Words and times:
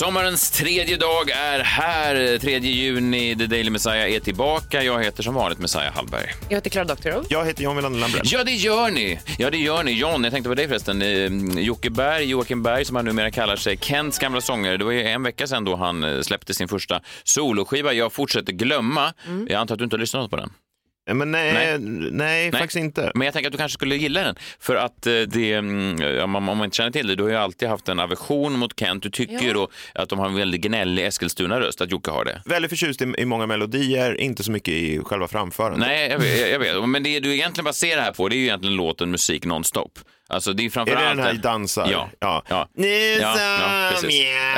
Sommarens 0.00 0.50
tredje 0.50 0.96
dag 0.96 1.30
är 1.30 1.58
här. 1.58 2.38
3 2.38 2.58
juni, 2.58 3.36
The 3.36 3.46
Daily 3.46 3.70
Messiah 3.70 4.14
är 4.14 4.20
tillbaka. 4.20 4.82
Jag 4.82 5.04
heter 5.04 5.22
som 5.22 5.34
vanligt 5.34 5.58
Messiah 5.58 5.94
Hallberg. 5.94 6.34
Jag 6.48 6.56
heter 6.56 6.70
Clara 6.70 6.84
Doktorow. 6.84 7.24
Jag 7.28 7.44
heter 7.46 7.62
John 7.62 7.76
Wilander 7.76 8.00
Lambrell. 8.00 8.22
Ja, 8.24 8.44
det 8.44 8.52
gör 8.52 8.90
ni. 8.90 9.18
Ja, 9.38 9.50
det 9.50 9.56
gör 9.58 9.82
ni. 9.82 9.92
John, 9.92 10.24
jag 10.24 10.32
tänkte 10.32 10.48
på 10.48 10.54
dig 10.54 10.68
förresten. 10.68 11.02
Eh, 11.02 11.62
Jocke 11.62 11.90
Berg, 11.90 12.24
Joakim 12.24 12.62
Berg, 12.62 12.84
som 12.84 12.96
han 12.96 13.04
numera 13.04 13.30
kallar 13.30 13.56
sig, 13.56 13.76
Kents 13.76 14.18
gamla 14.18 14.40
sångare. 14.40 14.76
Det 14.76 14.84
var 14.84 14.92
ju 14.92 15.02
en 15.08 15.22
vecka 15.22 15.46
sedan 15.46 15.64
då 15.64 15.76
han 15.76 16.04
eh, 16.04 16.20
släppte 16.20 16.54
sin 16.54 16.68
första 16.68 17.00
soloskiva, 17.24 17.92
Jag 17.92 18.12
fortsätter 18.12 18.52
glömma. 18.52 19.12
Jag 19.48 19.60
antar 19.60 19.74
att 19.74 19.78
du 19.78 19.84
inte 19.84 19.96
har 19.96 20.00
lyssnat 20.00 20.30
på 20.30 20.36
den? 20.36 20.50
Men 21.14 21.30
nej, 21.30 21.52
Nej. 21.54 21.78
nej, 22.10 22.52
faktiskt 22.52 22.76
inte. 22.76 23.12
Men 23.14 23.24
jag 23.24 23.34
tänker 23.34 23.48
att 23.48 23.52
du 23.52 23.58
kanske 23.58 23.74
skulle 23.74 23.96
gilla 23.96 24.22
den. 24.22 24.36
För 24.60 24.74
att 24.74 25.06
eh, 25.06 25.12
det, 25.12 25.52
mm, 25.52 26.00
ja, 26.00 26.24
om 26.24 26.44
man 26.44 26.64
inte 26.64 26.76
känner 26.76 26.90
till 26.90 27.06
det, 27.06 27.14
du 27.14 27.22
har 27.22 27.30
ju 27.30 27.36
alltid 27.36 27.68
haft 27.68 27.88
en 27.88 28.00
aversion 28.00 28.58
mot 28.58 28.80
Kent. 28.80 29.02
Du 29.02 29.10
tycker 29.10 29.40
ju 29.40 29.52
då 29.52 29.68
att 29.94 30.08
de 30.08 30.18
har 30.18 30.26
en 30.26 30.34
väldigt 30.34 30.60
gnällig 30.60 31.06
Eskilstuna-röst, 31.06 31.80
att 31.80 31.90
Jocke 31.90 32.10
har 32.10 32.24
det. 32.24 32.42
Väldigt 32.44 32.70
förtjust 32.70 33.02
i, 33.02 33.14
i 33.18 33.24
många 33.24 33.46
melodier, 33.46 34.20
inte 34.20 34.42
så 34.42 34.52
mycket 34.52 34.74
i 34.74 35.00
själva 35.04 35.28
framförandet. 35.28 35.80
Nej, 35.80 36.10
jag 36.10 36.18
vet, 36.18 36.50
jag 36.50 36.58
vet. 36.58 36.88
Men 36.88 37.02
det 37.02 37.20
du 37.20 37.34
egentligen 37.34 37.64
baserar 37.64 37.96
det 37.96 38.02
här 38.02 38.12
på, 38.12 38.28
det 38.28 38.34
är 38.36 38.38
ju 38.38 38.44
egentligen 38.44 38.76
låten 38.76 39.10
musik 39.10 39.44
nonstop. 39.44 39.98
Alltså 40.30 40.52
det 40.52 40.62
är 40.62 40.64
Är 40.66 40.70
framförallt... 40.70 41.00
det 41.02 41.08
den 41.08 41.18
här 41.18 41.54
en-? 41.54 41.90
Ja. 41.90 42.08
ja. 42.20 42.42
Ja. 42.48 42.68
Nu 42.74 42.86
Ja, 43.20 43.32
som 43.34 43.42
ja, 43.42 43.90
precis. 43.90 44.14
jag 44.14 44.52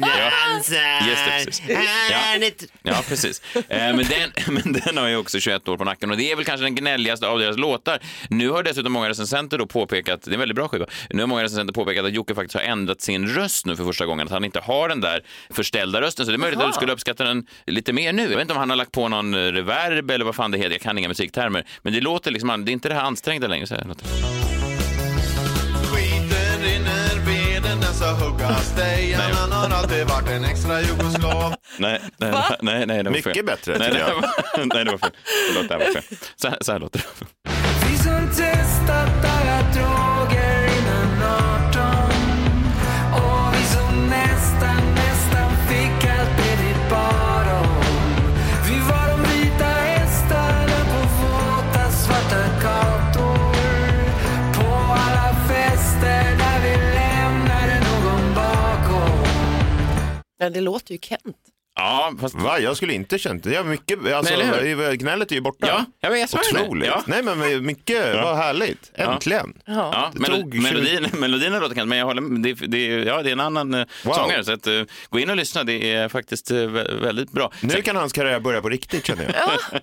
Ja. 0.00 0.30
dansar, 0.48 1.08
Just 1.08 1.24
det, 1.24 1.44
precis. 1.44 1.62
är 1.68 2.38
det- 2.40 2.66
Ja, 2.82 3.02
precis. 3.08 3.42
Eh, 3.54 3.62
men, 3.68 3.96
den, 3.96 4.30
men 4.64 4.72
den 4.72 4.96
har 4.96 5.08
ju 5.08 5.16
också 5.16 5.40
21 5.40 5.68
år 5.68 5.76
på 5.76 5.84
nacken 5.84 6.10
och 6.10 6.16
det 6.16 6.32
är 6.32 6.36
väl 6.36 6.44
kanske 6.44 6.64
den 6.66 6.74
gnälligaste 6.74 7.26
av 7.28 7.38
deras 7.38 7.56
låtar. 7.56 7.98
Nu 8.28 8.50
har 8.50 8.62
dessutom 8.62 8.92
många 8.92 9.08
recensenter 9.08 9.58
då 9.58 9.66
påpekat, 9.66 10.22
det 10.22 10.30
är 10.30 10.32
en 10.34 10.38
väldigt 10.40 10.56
bra 10.56 10.68
skiva, 10.68 10.86
nu 11.10 11.22
har 11.22 11.26
många 11.26 11.42
recensenter 11.42 11.74
påpekat 11.74 12.04
att 12.04 12.12
Jocke 12.12 12.34
faktiskt 12.34 12.54
har 12.54 12.62
ändrat 12.62 13.00
sin 13.00 13.28
röst 13.28 13.66
nu 13.66 13.76
för 13.76 13.84
första 13.84 14.06
gången, 14.06 14.26
att 14.26 14.32
han 14.32 14.44
inte 14.44 14.60
har 14.60 14.88
den 14.88 15.00
där 15.00 15.22
förställda 15.50 16.00
rösten. 16.00 16.26
Så 16.26 16.32
det 16.32 16.36
är 16.36 16.38
möjligt 16.38 16.60
att 16.60 16.66
du 16.66 16.72
skulle 16.72 16.92
uppskatta 16.92 17.24
den 17.24 17.46
lite 17.66 17.92
mer 17.92 18.12
nu. 18.12 18.22
Jag 18.22 18.28
vet 18.28 18.40
inte 18.40 18.52
om 18.54 18.58
han 18.60 18.70
har 18.70 18.76
lagt 18.76 18.92
på 18.92 19.08
någon 19.08 19.34
reverb 19.52 20.10
eller 20.10 20.24
vad 20.24 20.34
fan 20.34 20.50
det 20.50 20.58
heter, 20.58 20.70
jag 20.70 20.80
kan 20.80 20.98
inga 20.98 21.08
musiktermer. 21.08 21.64
Men 21.82 21.92
det 21.92 22.00
låter 22.00 22.30
liksom, 22.30 22.64
det 22.64 22.70
är 22.70 22.72
inte 22.72 22.88
det 22.88 22.94
här 22.94 23.02
ansträngda 23.02 23.46
längre. 23.46 23.66
Så 23.66 23.74
här 23.74 23.84
låter 23.84 24.04
huggas 28.46 28.70
dig 28.76 29.12
Han 29.12 29.52
har 29.52 29.70
alltid 29.78 30.06
varit 30.08 30.28
en 30.28 30.44
extra 30.44 30.80
jugoslav 30.80 31.54
Nej, 31.78 32.00
nej, 32.16 32.32
nej, 32.60 32.86
nej, 32.86 32.96
det 32.98 33.04
var 33.04 33.10
Mycket 33.10 33.34
fel. 33.34 33.44
bättre, 33.44 33.78
nej, 33.78 33.90
tycker 33.90 34.04
det 34.04 34.10
jag. 34.10 34.14
var, 34.20 34.64
nej, 34.74 34.84
det 34.84 34.90
var 34.90 34.98
fel. 34.98 35.10
Förlåt, 35.48 35.68
det 35.68 35.74
här 35.74 35.84
var 35.86 35.92
fel. 35.92 36.02
Så 36.36 36.48
här, 36.48 36.58
så 36.60 36.72
här 36.72 36.78
låter 36.78 36.98
det. 36.98 37.04
Ja, 60.44 60.50
det 60.50 60.60
låter 60.60 60.92
ju 60.92 60.98
Kent. 61.02 61.36
Ja, 61.76 62.12
fast... 62.20 62.34
Va? 62.34 62.58
Jag 62.60 62.76
skulle 62.76 62.92
inte 62.92 63.18
känt 63.18 63.44
det. 63.44 63.52
Jag 63.52 63.66
mycket, 63.66 64.12
alltså, 64.12 64.36
Men 64.38 64.52
eller 64.54 64.94
gnället 64.94 65.30
är 65.30 65.34
ju 65.34 65.40
borta. 65.40 65.66
Ja, 65.68 65.84
jag 66.00 66.10
vet, 66.10 66.20
jag 66.20 66.44
sa 66.46 66.52
det. 66.58 66.62
Otroligt. 66.62 66.86
Ja. 66.88 67.02
Nej 67.06 67.22
men 67.22 67.64
mycket, 67.66 68.14
vad 68.14 68.36
härligt. 68.36 68.90
Äntligen. 68.94 69.52
Ja, 69.66 70.10
Det 70.14 70.20
melo 70.20 70.36
tog 70.36 70.52
20 70.54 70.60
melodin, 70.60 71.06
melodin 71.12 71.52
låter 71.52 71.74
kant, 71.74 71.88
men 71.88 71.98
jag 71.98 72.06
håller, 72.06 72.42
det, 72.42 72.52
det, 72.54 72.86
ja, 72.86 73.22
det 73.22 73.28
är 73.28 73.32
en 73.32 73.40
annan 73.40 73.74
eh, 73.74 73.84
Wow. 74.04 74.12
sångare. 74.14 74.44
Så 74.44 74.52
att, 74.52 74.66
eh, 74.66 74.82
gå 75.10 75.18
in 75.18 75.30
och 75.30 75.36
lyssna, 75.36 75.64
det 75.64 75.92
är 75.92 76.08
faktiskt 76.08 76.50
vä- 76.50 77.00
väldigt 77.00 77.30
bra. 77.32 77.52
Nu 77.60 77.70
Sen- 77.70 77.82
kan 77.82 77.96
hans 77.96 78.12
karriär 78.12 78.40
börja 78.40 78.60
på 78.62 78.68
riktigt 78.68 79.06
känner 79.06 79.24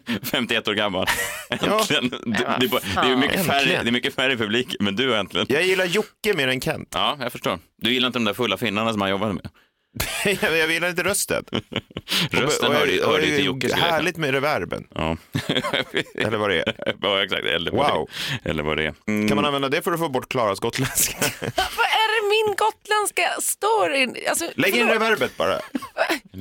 jag. 0.07 0.17
51 0.23 0.67
år 0.67 0.73
gammal. 0.73 1.07
Äntligen. 1.49 2.09
Det, 2.09 2.17
det, 2.59 2.67
det, 2.95 3.11
är 3.11 3.15
mycket 3.15 3.45
färre, 3.45 3.57
Äntligen. 3.59 3.83
det 3.85 3.89
är 3.89 3.91
mycket 3.91 4.15
färre 4.15 4.33
i 4.33 4.37
publik, 4.37 4.75
men 4.79 4.95
du 4.95 5.15
äntligen. 5.15 5.47
Jag 5.49 5.63
gillar 5.63 5.85
Jocke 5.85 6.33
mer 6.35 6.47
än 6.47 6.61
Kent. 6.61 6.87
Ja, 6.93 7.17
jag 7.19 7.31
förstår. 7.31 7.59
Du 7.81 7.93
gillar 7.93 8.07
inte 8.07 8.19
de 8.19 8.25
där 8.25 8.33
fulla 8.33 8.57
finnarna 8.57 8.91
som 8.91 9.01
han 9.01 9.09
jobbade 9.09 9.33
med? 9.33 9.49
jag 10.41 10.71
gillar 10.71 10.89
inte 10.89 11.03
rösten. 11.03 11.45
Rösten 12.31 12.67
Och- 12.67 12.73
och- 12.73 12.79
hör 12.79 12.87
ju 12.87 12.99
och- 13.03 13.11
hör 13.11 13.19
ju 13.19 13.35
till 13.35 13.45
Jocke. 13.45 13.75
Härligt 13.75 14.17
med 14.17 14.31
reverben. 14.31 14.87
Ja. 14.95 15.17
Eller 16.15 16.37
vad 16.37 16.49
det 16.49 16.59
är. 16.61 16.95
ja, 17.01 17.23
exakt. 17.23 17.45
Eller 17.45 17.71
vad 17.71 17.91
Wow. 17.91 18.09
det, 18.43 18.49
eller 18.49 18.63
vad 18.63 18.77
det 18.77 18.83
är. 18.85 18.93
Mm. 19.07 19.27
Kan 19.27 19.35
man 19.35 19.45
använda 19.45 19.69
det 19.69 19.81
för 19.81 19.91
att 19.91 19.99
få 19.99 20.09
bort 20.09 20.29
Klaras 20.29 20.59
gotländska? 20.59 21.17
Vad 21.41 21.85
är 21.85 22.07
det 22.21 22.29
min 22.29 22.55
gotländska 22.55 23.41
story? 23.41 24.27
Alltså, 24.29 24.49
Lägg 24.55 24.75
in 24.75 24.87
reverbet 24.87 25.37
bara. 25.37 25.59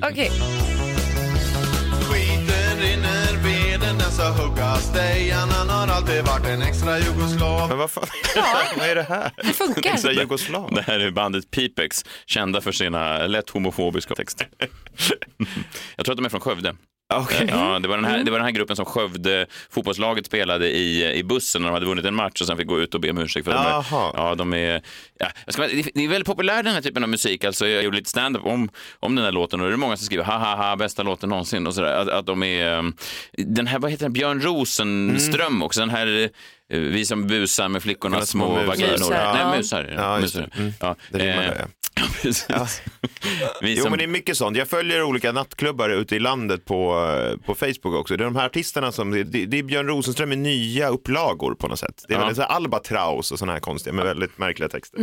Okej. 0.02 0.30
Skiten 0.30 0.69
ska 4.10 4.28
huggas 4.28 4.93
dig 4.93 5.31
Han 5.31 5.69
har 5.69 5.87
alltid 5.87 6.25
varit 6.25 6.47
en 6.47 6.62
extra 6.62 6.98
jugoslav 6.98 7.69
Men 7.69 7.78
vad 7.78 7.91
fan, 7.91 8.06
vad 8.78 8.88
är 8.88 8.94
det 8.94 9.03
här? 9.03 9.32
Det 9.37 9.53
funkar. 9.53 9.93
Extra 9.93 10.12
jugoslav. 10.12 10.75
Det 10.75 10.82
här 10.82 11.00
är 11.00 11.10
bandet 11.10 11.50
Pipex, 11.50 12.04
kända 12.26 12.60
för 12.60 12.72
sina 12.72 13.26
lätt 13.26 13.50
homofobiska 13.50 14.15
texter. 14.15 14.48
Jag 15.97 16.04
tror 16.04 16.12
att 16.12 16.16
de 16.16 16.25
är 16.25 16.28
från 16.28 16.41
Skövde. 16.41 16.75
Okej. 17.15 17.47
Ja, 17.50 17.78
det, 17.78 17.88
var 17.88 17.97
den 17.97 18.04
här, 18.04 18.25
det 18.25 18.31
var 18.31 18.38
den 18.38 18.44
här 18.44 18.53
gruppen 18.53 18.76
som 18.76 18.84
Skövde 18.84 19.47
fotbollslaget 19.71 20.26
spelade 20.26 20.71
i, 20.71 21.12
i 21.19 21.25
bussen 21.25 21.62
när 21.62 21.69
de 21.69 21.75
hade 21.75 21.87
vunnit 21.87 22.04
en 22.04 22.15
match 22.15 22.41
och 22.41 22.47
sen 22.47 22.56
fick 22.56 22.66
gå 22.66 22.81
ut 22.81 22.94
och 22.94 23.00
be 23.00 23.10
om 23.10 23.19
ursäkt 23.19 23.44
för 23.44 23.53
det. 23.53 23.59
Jaha. 23.59 24.12
Ja, 24.16 24.34
de 24.34 24.54
är, 24.54 24.82
ja, 25.19 25.26
jag 25.44 25.54
ska, 25.54 25.62
det 25.94 26.04
är 26.04 26.09
väldigt 26.09 26.26
populär 26.26 26.62
den 26.62 26.75
här 26.75 26.81
typen 26.81 27.03
av 27.03 27.09
musik. 27.09 27.44
Alltså, 27.44 27.66
jag 27.69 27.84
gjorde 27.84 27.97
lite 27.97 28.10
stand-up 28.10 28.47
om, 28.47 28.69
om 29.00 29.15
den 29.15 29.25
här 29.25 29.32
låten 29.32 29.60
och 29.60 29.66
det 29.66 29.72
är 29.72 29.76
många 29.76 29.97
som 29.97 30.06
skriver 30.06 30.25
ha 30.25 30.38
ha 30.38 30.56
ha 30.56 30.76
bästa 30.76 31.03
låten 31.03 31.28
någonsin 31.28 31.66
och 31.66 31.75
sådär. 31.75 31.93
Att, 31.93 32.09
att 32.09 32.26
de 32.26 32.43
är, 32.43 32.78
um, 32.78 32.97
den 33.32 33.66
här, 33.66 33.78
vad 33.78 33.91
heter 33.91 34.04
den, 34.04 34.12
Björn 34.12 34.41
Rosenström 34.41 35.62
också, 35.62 35.81
den 35.81 35.91
här 35.91 36.31
eh, 36.69 36.78
vi 36.78 37.04
som 37.04 37.27
busar 37.27 37.69
med 37.69 37.82
flickornas 37.82 38.28
små 38.28 38.48
vaginor. 38.48 39.10
Nej, 39.10 39.56
musar. 39.56 39.94
Ja, 39.97 40.19
musar. 40.21 40.41
det. 40.41 40.60
Mm. 40.60 40.72
Ja, 40.81 40.97
Det 41.10 41.19
rimmar 41.19 41.42
eh, 41.42 41.50
det. 41.50 41.56
Ja, 41.59 41.66
precis. 42.22 42.46
Vi 43.62 43.74
Jo 43.76 43.82
som, 43.82 43.90
men 43.90 43.98
det 43.98 44.04
är 44.04 44.08
mycket 44.08 44.36
sånt. 44.36 44.56
Jag 44.56 44.68
följer 44.68 45.02
olika 45.02 45.32
nattklubbar 45.32 45.90
ute 45.90 46.16
i 46.16 46.18
landet 46.18 46.64
på, 46.64 47.06
eh, 47.32 47.46
på 47.46 47.54
Facebook 47.54 47.94
också. 47.94 48.16
Det 48.16 48.22
är 48.22 48.24
de 48.24 48.36
här 48.36 48.46
artisterna 48.46 48.92
som, 48.92 49.10
det, 49.10 49.22
det 49.46 49.58
är 49.58 49.62
Björn 49.62 49.86
Rosenström 49.86 50.32
i 50.32 50.36
nya 50.36 50.88
upplagor 50.88 51.54
på 51.54 51.68
något 51.68 51.78
sätt. 51.78 52.04
Det 52.08 52.14
är 52.14 52.16
Ja. 52.16 52.20
väldigt 52.20 52.36
så 52.36 52.42
här 52.42 52.48
Albatraus 52.48 53.32
och 53.32 53.38
sådana 53.38 53.52
här 53.52 53.60
konstiga 53.60 53.94
med 53.94 54.04
väldigt 54.04 54.38
märkliga 54.38 54.68
texter. 54.68 55.00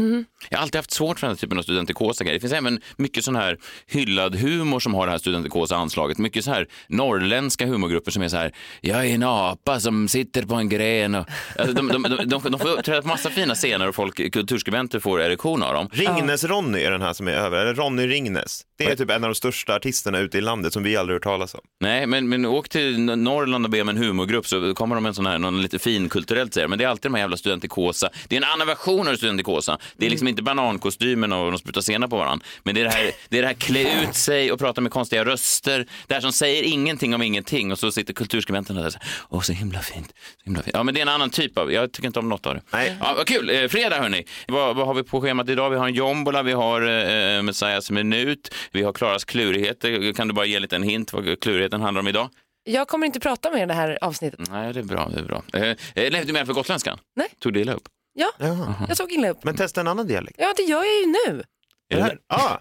Jag 0.49 0.57
har 0.57 0.63
alltid 0.63 0.75
haft 0.75 0.91
svårt 0.91 1.19
för 1.19 1.27
den 1.27 1.35
här 1.35 1.39
typen 1.41 1.57
av 1.57 1.63
studentikosa 1.63 2.23
grejer. 2.23 2.33
Det 2.35 2.39
finns 2.41 2.53
även 2.53 2.81
mycket 2.97 3.23
sån 3.23 3.35
här 3.35 3.57
hyllad 3.87 4.35
humor 4.35 4.79
som 4.79 4.93
har 4.93 5.05
det 5.05 5.11
här 5.11 5.19
studentikosa 5.19 5.75
anslaget. 5.75 6.17
Mycket 6.17 6.43
så 6.45 6.51
här 6.51 6.67
norrländska 6.87 7.65
humorgrupper 7.65 8.11
som 8.11 8.23
är 8.23 8.27
så 8.27 8.37
här, 8.37 8.51
jag 8.81 9.05
är 9.05 9.09
en 9.15 9.23
apa 9.23 9.79
som 9.79 10.07
sitter 10.07 10.43
på 10.43 10.55
en 10.55 10.69
gren. 10.69 11.15
Och, 11.15 11.25
alltså, 11.59 11.73
de, 11.75 11.87
de, 11.87 12.03
de, 12.03 12.29
de, 12.29 12.41
de 12.51 12.59
får 12.59 12.69
uppträda 12.69 13.01
på 13.01 13.07
massa 13.07 13.29
fina 13.29 13.55
scener 13.55 13.87
och 13.89 13.95
folk, 13.95 14.31
kulturskribenter 14.33 14.99
får 14.99 15.21
erektion 15.21 15.63
av 15.63 15.73
dem. 15.73 15.87
Ringnes-Ronny 15.91 16.86
är 16.87 16.91
den 16.91 17.01
här 17.01 17.13
som 17.13 17.27
är 17.27 17.31
över, 17.31 17.57
eller 17.57 17.73
Ronny 17.73 18.07
Ringnes. 18.07 18.63
Det 18.77 18.85
är 18.85 18.95
typ 18.95 19.09
en 19.09 19.23
av 19.23 19.29
de 19.29 19.35
största 19.35 19.75
artisterna 19.75 20.19
ute 20.19 20.37
i 20.37 20.41
landet 20.41 20.73
som 20.73 20.83
vi 20.83 20.97
aldrig 20.97 21.15
hört 21.15 21.23
talas 21.23 21.53
om. 21.53 21.61
Nej, 21.79 22.07
men, 22.07 22.29
men 22.29 22.45
åk 22.45 22.69
till 22.69 22.99
Norrland 22.99 23.65
och 23.65 23.71
be 23.71 23.81
om 23.81 23.89
en 23.89 23.97
humorgrupp 23.97 24.47
så 24.47 24.73
kommer 24.73 24.95
de 24.95 25.03
med 25.03 25.09
en 25.09 25.15
sån 25.15 25.25
här, 25.25 25.37
någon 25.37 25.61
lite 25.61 25.79
fin 25.79 26.09
kulturellt 26.09 26.53
säger 26.53 26.67
Men 26.67 26.79
det 26.79 26.83
är 26.83 26.89
alltid 26.89 27.11
de 27.11 27.13
här 27.13 27.21
jävla 27.21 27.37
studentikosa. 27.37 28.09
Det 28.27 28.35
är 28.35 28.37
en 28.37 28.49
annan 28.53 28.67
version 28.67 29.07
av 29.07 29.15
studentikosa. 29.15 29.77
Det 29.97 30.05
är 30.05 30.09
liksom 30.09 30.27
inte 30.27 30.43
banankostymen 30.43 31.33
och 31.33 31.51
de 31.51 31.59
sprutar 31.59 31.81
senap 31.81 32.09
på 32.09 32.17
varandra. 32.17 32.45
Men 32.63 32.75
det 32.75 32.81
är 32.81 32.85
det 32.85 32.91
här, 32.91 33.11
det 33.29 33.37
är 33.37 33.41
det 33.41 33.47
här 33.47 33.55
klä 33.55 34.03
ut 34.03 34.15
sig 34.15 34.51
och 34.51 34.59
prata 34.59 34.81
med 34.81 34.91
konstiga 34.91 35.25
röster. 35.25 35.87
Det 36.07 36.13
här 36.13 36.21
som 36.21 36.31
säger 36.31 36.63
ingenting 36.63 37.15
om 37.15 37.21
ingenting 37.21 37.71
och 37.71 37.79
så 37.79 37.91
sitter 37.91 38.13
kulturskribenterna 38.13 38.79
där 38.79 38.87
och 38.87 38.93
säger, 38.93 39.07
åh 39.29 39.41
så 39.41 39.53
himla 39.53 39.79
fint. 39.79 40.13
Så 40.37 40.43
himla 40.43 40.61
fint. 40.61 40.75
Ja, 40.75 40.83
men 40.83 40.93
det 40.93 40.99
är 40.99 41.01
en 41.01 41.09
annan 41.09 41.29
typ 41.29 41.57
av, 41.57 41.71
jag 41.71 41.91
tycker 41.91 42.07
inte 42.07 42.19
om 42.19 42.29
något 42.29 42.45
av 42.45 42.55
det. 42.55 42.61
Nej. 42.69 42.97
Ja, 42.99 43.13
vad 43.17 43.27
kul, 43.27 43.49
eh, 43.49 43.67
fredag 43.67 43.99
hörni. 43.99 44.25
Vad, 44.47 44.75
vad 44.75 44.87
har 44.87 44.93
vi 44.93 45.03
på 45.03 45.21
schemat 45.21 45.49
idag? 45.49 45.69
Vi 45.69 45.77
har 45.77 45.87
en 45.87 45.93
jombola, 45.93 46.43
vi 46.43 46.51
har 46.51 46.76
eh, 46.81 47.41
Messiahs 47.43 47.91
minut, 47.91 48.53
vi 48.71 48.83
har 48.83 48.93
Klaras 48.93 49.25
klurigheter. 49.25 50.13
Kan 50.13 50.27
du 50.27 50.33
bara 50.33 50.45
ge 50.45 50.55
en 50.55 50.61
liten 50.61 50.83
hint 50.83 51.13
vad 51.13 51.39
klurigheten 51.41 51.81
handlar 51.81 51.99
om 51.99 52.07
idag? 52.07 52.29
Jag 52.63 52.87
kommer 52.87 53.05
inte 53.05 53.19
prata 53.19 53.51
med 53.51 53.61
er 53.61 53.65
det 53.65 53.73
här 53.73 53.97
avsnittet. 54.01 54.39
Nej, 54.51 54.73
det 54.73 54.79
är 54.79 54.83
bra. 54.83 55.09
Det 55.13 55.19
är 55.19 55.23
bra. 55.23 55.43
Eh, 55.53 55.63
eh, 55.63 55.75
Leif, 56.11 56.25
du 56.25 56.33
med 56.33 56.45
för 56.45 56.53
gotländskan? 56.53 56.99
Nej. 57.15 57.27
Tog 57.39 57.53
du 57.53 57.59
illa 57.61 57.73
upp? 57.73 57.83
Ja, 58.13 58.31
Jaha. 58.37 58.85
jag 58.87 58.97
tog 58.97 59.11
illa 59.11 59.29
upp. 59.29 59.43
Men 59.43 59.55
testa 59.55 59.81
en 59.81 59.87
annan 59.87 60.07
dialekt. 60.07 60.35
Ja, 60.39 60.53
det 60.57 60.63
gör 60.63 60.83
jag 60.83 60.95
ju 60.99 61.05
nu. 61.05 61.43
Är 61.89 61.95
Det 61.97 62.03
här, 62.03 62.19
ah, 62.27 62.57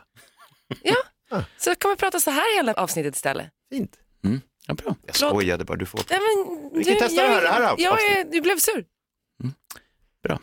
Ja, 0.82 0.96
så 1.58 1.70
jag 1.70 1.78
kommer 1.78 1.96
prata 1.96 2.20
så 2.20 2.30
här 2.30 2.56
hela 2.56 2.74
avsnittet 2.74 3.14
istället. 3.16 3.46
fint. 3.72 3.96
Ja, 4.68 4.74
bra. 4.74 4.96
Jag 5.06 5.16
skojade 5.16 5.64
bara, 5.64 5.76
du 5.78 5.86
får. 5.86 6.00
Nej, 6.10 6.18
men, 6.20 6.70
Vi 6.78 6.84
kan 6.84 6.94
du, 6.94 6.98
testa 7.00 7.22
det 7.22 7.28
här- 7.28 7.42
det 7.42 7.48
här 7.48 7.74
jag, 7.78 7.92
avsnittet. 7.92 8.26
är, 8.26 8.30
Du 8.32 8.40
blev 8.40 8.56
sur. 8.58 8.84
Bra. 10.22 10.38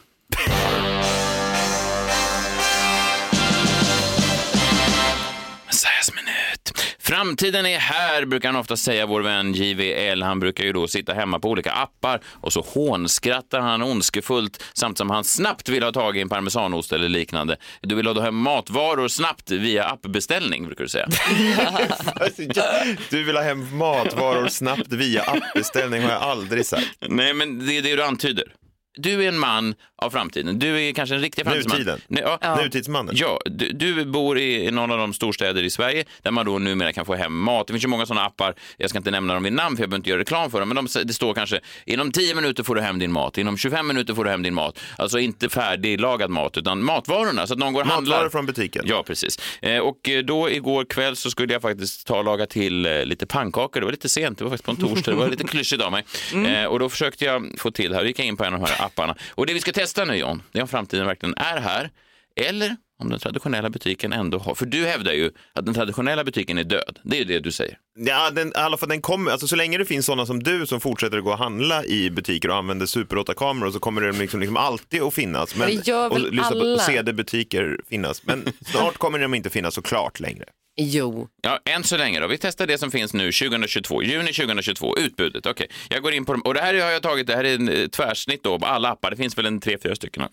Framtiden 7.05 7.65
är 7.65 7.79
här, 7.79 8.25
brukar 8.25 8.49
han 8.49 8.59
ofta 8.59 8.77
säga, 8.77 9.05
vår 9.05 9.21
vän 9.21 9.53
JVL. 9.53 10.21
Han 10.21 10.39
brukar 10.39 10.63
ju 10.63 10.73
då 10.73 10.87
sitta 10.87 11.13
hemma 11.13 11.39
på 11.39 11.49
olika 11.49 11.71
appar 11.71 12.21
och 12.25 12.53
så 12.53 12.61
hånskrattar 12.61 13.59
han 13.59 13.81
ondskefullt 13.81 14.63
samt 14.73 14.97
som 14.97 15.09
han 15.09 15.23
snabbt 15.23 15.69
vill 15.69 15.83
ha 15.83 15.91
tag 15.91 16.17
i 16.17 16.21
en 16.21 16.29
parmesanost 16.29 16.91
eller 16.91 17.09
liknande. 17.09 17.57
Du 17.81 17.95
vill 17.95 18.07
ha 18.07 18.21
hem 18.21 18.35
matvaror 18.35 19.07
snabbt 19.07 19.51
via 19.51 19.83
appbeställning, 19.83 20.65
brukar 20.65 20.83
du 20.83 20.89
säga. 20.89 21.07
Du 23.09 23.23
vill 23.23 23.35
ha 23.35 23.43
hem 23.43 23.77
matvaror 23.77 24.47
snabbt 24.47 24.93
via 24.93 25.21
appbeställning 25.21 26.03
har 26.03 26.11
jag 26.11 26.21
aldrig 26.21 26.65
sagt. 26.65 26.87
Nej, 27.07 27.33
men 27.33 27.67
det 27.67 27.77
är 27.77 27.81
det 27.81 27.95
du 27.95 28.03
antyder. 28.03 28.45
Du 28.95 29.23
är 29.23 29.27
en 29.27 29.39
man 29.39 29.75
av 29.95 30.09
framtiden. 30.09 30.59
Du 30.59 30.81
är 30.81 30.93
kanske 30.93 31.15
en 31.15 31.21
riktig 31.21 31.45
framtidsman. 31.45 31.77
Nutiden. 31.77 31.99
Ja. 32.41 32.55
Nutidsmannen. 32.63 33.15
Ja, 33.17 33.39
du, 33.45 33.69
du 33.71 34.05
bor 34.05 34.39
i 34.39 34.71
någon 34.71 34.91
av 34.91 34.97
de 34.97 35.13
storstäder 35.13 35.63
i 35.63 35.69
Sverige 35.69 36.05
där 36.21 36.31
man 36.31 36.45
då 36.45 36.59
numera 36.59 36.93
kan 36.93 37.05
få 37.05 37.15
hem 37.15 37.39
mat. 37.39 37.67
Det 37.67 37.73
finns 37.73 37.83
ju 37.83 37.87
många 37.87 38.05
sådana 38.05 38.25
appar, 38.25 38.55
jag 38.77 38.89
ska 38.89 38.97
inte 38.99 39.11
nämna 39.11 39.33
dem 39.33 39.43
vid 39.43 39.53
namn 39.53 39.75
för 39.75 39.83
jag 39.83 39.89
behöver 39.89 39.99
inte 39.99 40.09
göra 40.09 40.19
reklam 40.19 40.51
för 40.51 40.59
dem, 40.59 40.69
men 40.69 40.75
de, 40.75 41.03
det 41.03 41.13
står 41.13 41.33
kanske 41.33 41.59
inom 41.85 42.11
10 42.11 42.35
minuter 42.35 42.63
får 42.63 42.75
du 42.75 42.81
hem 42.81 42.99
din 42.99 43.11
mat, 43.11 43.37
inom 43.37 43.57
25 43.57 43.87
minuter 43.87 44.13
får 44.13 44.23
du 44.23 44.29
hem 44.29 44.43
din 44.43 44.53
mat. 44.53 44.79
Alltså 44.97 45.19
inte 45.19 45.49
färdiglagad 45.49 46.29
mat, 46.29 46.57
utan 46.57 46.83
matvarorna, 46.83 47.47
så 47.47 47.53
att 47.53 47.59
någon 47.59 47.73
går 47.73 47.81
och 47.81 47.87
handlar. 47.87 48.15
Matvaror 48.15 48.29
från 48.29 48.45
butiken. 48.45 48.83
Ja, 48.87 49.03
precis. 49.03 49.39
Eh, 49.61 49.79
och 49.79 50.09
eh, 50.09 50.23
då 50.23 50.49
igår 50.49 50.85
kväll 50.85 51.15
så 51.15 51.31
skulle 51.31 51.53
jag 51.53 51.61
faktiskt 51.61 52.07
ta 52.07 52.17
och 52.17 52.23
laga 52.23 52.45
till 52.45 52.85
eh, 52.85 53.05
lite 53.05 53.25
pannkakor. 53.25 53.79
Det 53.79 53.85
var 53.85 53.91
lite 53.91 54.09
sent, 54.09 54.37
det 54.37 54.43
var 54.43 54.51
faktiskt 54.51 54.65
på 54.65 54.71
en 54.71 54.77
torsdag, 54.77 55.11
det 55.11 55.17
var 55.17 55.29
lite 55.29 55.43
klyschigt 55.43 55.83
av 55.83 55.91
mig. 55.91 56.03
Eh, 56.47 56.65
och 56.65 56.79
då 56.79 56.89
försökte 56.89 57.25
jag 57.25 57.55
få 57.57 57.71
till 57.71 57.93
här, 57.93 58.01
då 58.01 58.07
gick 58.07 58.19
jag 58.19 58.25
in 58.25 58.37
på 58.37 58.43
en 58.43 58.53
av 58.53 58.59
de 58.59 58.65
här 58.65 58.82
apparna. 58.83 59.15
Och 59.29 59.45
det 59.45 59.53
vi 59.53 59.59
ska 59.59 59.71
testa 59.71 60.05
nu 60.05 60.15
John, 60.15 60.43
det 60.51 60.59
är 60.59 60.61
om 60.61 60.67
framtiden 60.67 61.05
verkligen 61.05 61.35
är 61.37 61.61
här, 61.61 61.89
eller 62.35 62.75
om 62.99 63.09
den 63.09 63.19
traditionella 63.19 63.69
butiken 63.69 64.13
ändå 64.13 64.37
har, 64.37 64.55
för 64.55 64.65
du 64.65 64.85
hävdar 64.85 65.11
ju 65.13 65.31
att 65.53 65.65
den 65.65 65.73
traditionella 65.73 66.23
butiken 66.23 66.57
är 66.57 66.63
död. 66.63 66.99
Det 67.03 67.15
är 67.15 67.19
ju 67.19 67.25
det 67.25 67.39
du 67.39 67.51
säger. 67.51 67.77
Ja, 67.95 68.29
den, 68.31 68.47
i 68.47 68.51
alla 68.55 68.77
fall 68.77 68.89
den 68.89 69.01
kommer, 69.01 69.31
alltså 69.31 69.47
så 69.47 69.55
länge 69.55 69.77
det 69.77 69.85
finns 69.85 70.05
sådana 70.05 70.25
som 70.25 70.43
du 70.43 70.65
som 70.65 70.81
fortsätter 70.81 71.17
att 71.17 71.23
gå 71.23 71.31
och 71.31 71.37
handla 71.37 71.85
i 71.85 72.09
butiker 72.09 72.49
och 72.49 72.55
använder 72.55 72.85
Super 72.85 73.15
8-kameror 73.15 73.71
så 73.71 73.79
kommer 73.79 74.01
det 74.01 74.11
liksom, 74.11 74.39
liksom 74.39 74.57
alltid 74.57 75.01
att 75.01 75.13
finnas. 75.13 75.55
Men, 75.55 75.67
det 75.67 75.87
gör 75.87 76.09
väl 76.09 76.39
och 76.39 76.45
alla? 76.45 76.75
på 76.75 76.81
CD-butiker 76.83 77.79
finnas. 77.89 78.23
Men 78.23 78.53
snart 78.65 78.97
kommer 78.97 79.19
de 79.19 79.33
inte 79.33 79.49
finnas 79.49 79.73
såklart 79.73 80.19
längre. 80.19 80.45
Jo. 80.75 81.27
Ja, 81.41 81.59
än 81.65 81.83
så 81.83 81.97
länge 81.97 82.19
då. 82.19 82.27
Vi 82.27 82.37
testar 82.37 82.67
det 82.67 82.77
som 82.77 82.91
finns 82.91 83.13
nu 83.13 83.31
2022, 83.31 84.03
juni 84.03 84.33
2022, 84.33 84.97
utbudet. 84.97 85.45
Okej, 85.45 85.67
jag 85.89 86.01
går 86.01 86.13
in 86.13 86.25
på 86.25 86.33
dem. 86.33 86.41
Och 86.41 86.53
det 86.53 86.61
här 86.61 86.73
har 86.73 86.91
jag 86.91 87.03
tagit, 87.03 87.27
det 87.27 87.35
här 87.35 87.43
är 87.43 87.55
en 87.55 87.69
eh, 87.69 87.87
tvärsnitt 87.87 88.43
då 88.43 88.59
på 88.59 88.65
alla 88.65 88.89
appar. 88.89 89.11
Det 89.11 89.17
finns 89.17 89.37
väl 89.37 89.45
en 89.45 89.59
tre, 89.59 89.77
fyra 89.83 89.95
stycken. 89.95 90.23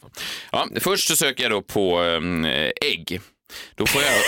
Ja, 0.52 0.68
först 0.80 1.08
så 1.08 1.16
söker 1.16 1.42
jag 1.42 1.52
då 1.52 1.62
på 1.62 2.00
um, 2.00 2.44
ägg. 2.82 3.20
Då 3.74 3.86
får 3.86 4.02
jag... 4.02 4.12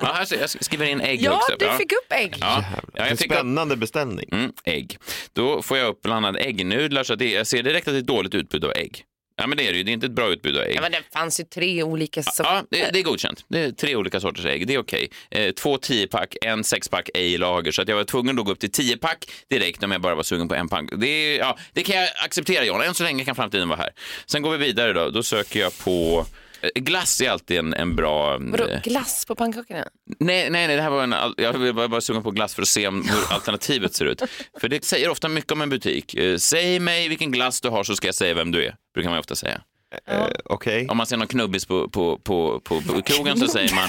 ja, 0.00 0.12
här 0.14 0.26
jag 0.40 0.50
skriver 0.50 0.86
in 0.86 1.00
ägg 1.00 1.22
Ja, 1.22 1.36
också. 1.36 1.56
du 1.58 1.76
fick 1.78 1.92
upp 1.92 2.12
ägg. 2.12 2.36
Ja, 2.40 2.64
ja 2.94 3.02
En 3.02 3.08
jag 3.08 3.18
fick 3.18 3.30
upp 3.30 3.36
spännande 3.36 3.76
beställning. 3.76 4.28
mm, 4.32 4.52
ägg. 4.64 4.98
Då 5.32 5.62
får 5.62 5.78
jag 5.78 5.88
upp 5.88 6.02
bland 6.02 6.26
annat 6.26 6.40
äggnudlar 6.40 7.04
så 7.04 7.12
att 7.12 7.18
det, 7.18 7.30
jag 7.30 7.46
ser 7.46 7.62
direkt 7.62 7.88
att 7.88 7.94
det 7.94 7.98
är 7.98 8.00
ett 8.00 8.06
dåligt 8.06 8.34
utbud 8.34 8.64
av 8.64 8.72
ägg. 8.76 9.04
Ja, 9.36 9.46
men 9.46 9.58
det 9.58 9.68
är 9.68 9.72
det 9.72 9.78
ju. 9.78 9.84
Det 9.84 9.90
är 9.90 9.92
inte 9.92 10.06
ett 10.06 10.12
bra 10.12 10.28
utbud 10.28 10.56
av 10.56 10.62
ägg. 10.62 10.76
Ja, 10.76 10.80
men 10.80 10.92
det 10.92 11.02
fanns 11.12 11.40
ju 11.40 11.44
tre 11.44 11.82
olika 11.82 12.22
sorter. 12.22 12.50
Ja, 12.54 12.64
det, 12.70 12.90
det 12.92 12.98
är 12.98 13.02
godkänt. 13.02 13.44
Det 13.48 13.58
är 13.58 13.70
tre 13.70 13.96
olika 13.96 14.20
sorters 14.20 14.44
ägg. 14.44 14.66
Det 14.66 14.74
är 14.74 14.78
okej. 14.78 15.10
Eh, 15.30 15.52
två 15.52 15.76
10-pack, 15.76 16.36
en 16.42 16.62
6-pack 16.62 17.10
ej 17.14 17.32
i 17.32 17.38
lager. 17.38 17.72
Så 17.72 17.82
att 17.82 17.88
jag 17.88 17.96
var 17.96 18.04
tvungen 18.04 18.38
att 18.38 18.44
gå 18.44 18.52
upp 18.52 18.58
till 18.60 18.70
10-pack 18.70 19.30
direkt 19.48 19.82
om 19.82 19.92
jag 19.92 20.00
bara 20.00 20.14
var 20.14 20.22
sugen 20.22 20.48
på 20.48 20.54
en 20.54 20.68
pack. 20.68 20.84
Det, 20.96 21.06
är, 21.06 21.38
ja, 21.38 21.58
det 21.72 21.82
kan 21.82 21.96
jag 21.96 22.08
acceptera 22.24 22.64
John. 22.64 22.82
Än 22.82 22.94
så 22.94 23.02
länge 23.02 23.24
kan 23.24 23.34
framtiden 23.34 23.68
vara 23.68 23.78
här. 23.78 23.90
Sen 24.26 24.42
går 24.42 24.50
vi 24.50 24.66
vidare 24.66 24.92
då. 24.92 25.10
Då 25.10 25.22
söker 25.22 25.60
jag 25.60 25.78
på 25.78 26.26
Glass 26.74 27.20
är 27.20 27.30
alltid 27.30 27.58
en, 27.58 27.74
en 27.74 27.96
bra... 27.96 28.38
Vadå, 28.38 28.66
eh, 28.66 28.82
glass 28.82 29.24
på 29.24 29.34
pannkakorna? 29.34 29.84
Nej, 30.18 30.50
nej, 30.50 30.66
nej, 30.66 30.76
det 30.76 30.82
här 30.82 30.90
var 30.90 31.02
en, 31.02 31.14
jag 31.36 31.72
var 31.72 31.88
bara 31.88 32.00
sugen 32.00 32.22
på 32.22 32.30
glass 32.30 32.54
för 32.54 32.62
att 32.62 32.68
se 32.68 32.88
om, 32.88 33.08
hur 33.08 33.34
alternativet 33.34 33.94
ser 33.94 34.04
ut. 34.04 34.22
För 34.60 34.68
det 34.68 34.84
säger 34.84 35.08
ofta 35.08 35.28
mycket 35.28 35.52
om 35.52 35.62
en 35.62 35.70
butik. 35.70 36.14
Eh, 36.14 36.36
säg 36.36 36.80
mig 36.80 37.08
vilken 37.08 37.30
glass 37.30 37.60
du 37.60 37.68
har 37.68 37.84
så 37.84 37.96
ska 37.96 38.08
jag 38.08 38.14
säga 38.14 38.34
vem 38.34 38.50
du 38.50 38.64
är, 38.64 38.76
brukar 38.94 39.10
man 39.10 39.16
ju 39.16 39.20
ofta 39.20 39.34
säga. 39.36 39.60
Eh, 40.08 40.26
Okej. 40.44 40.86
Om 40.88 40.96
man 40.96 41.06
ser 41.06 41.16
någon 41.16 41.28
knubbis 41.28 41.66
på, 41.66 41.88
på, 41.88 42.18
på, 42.18 42.60
på, 42.60 42.80
på 42.80 43.02
krogen 43.02 43.38
så 43.38 43.48
säger 43.48 43.74
man 43.74 43.88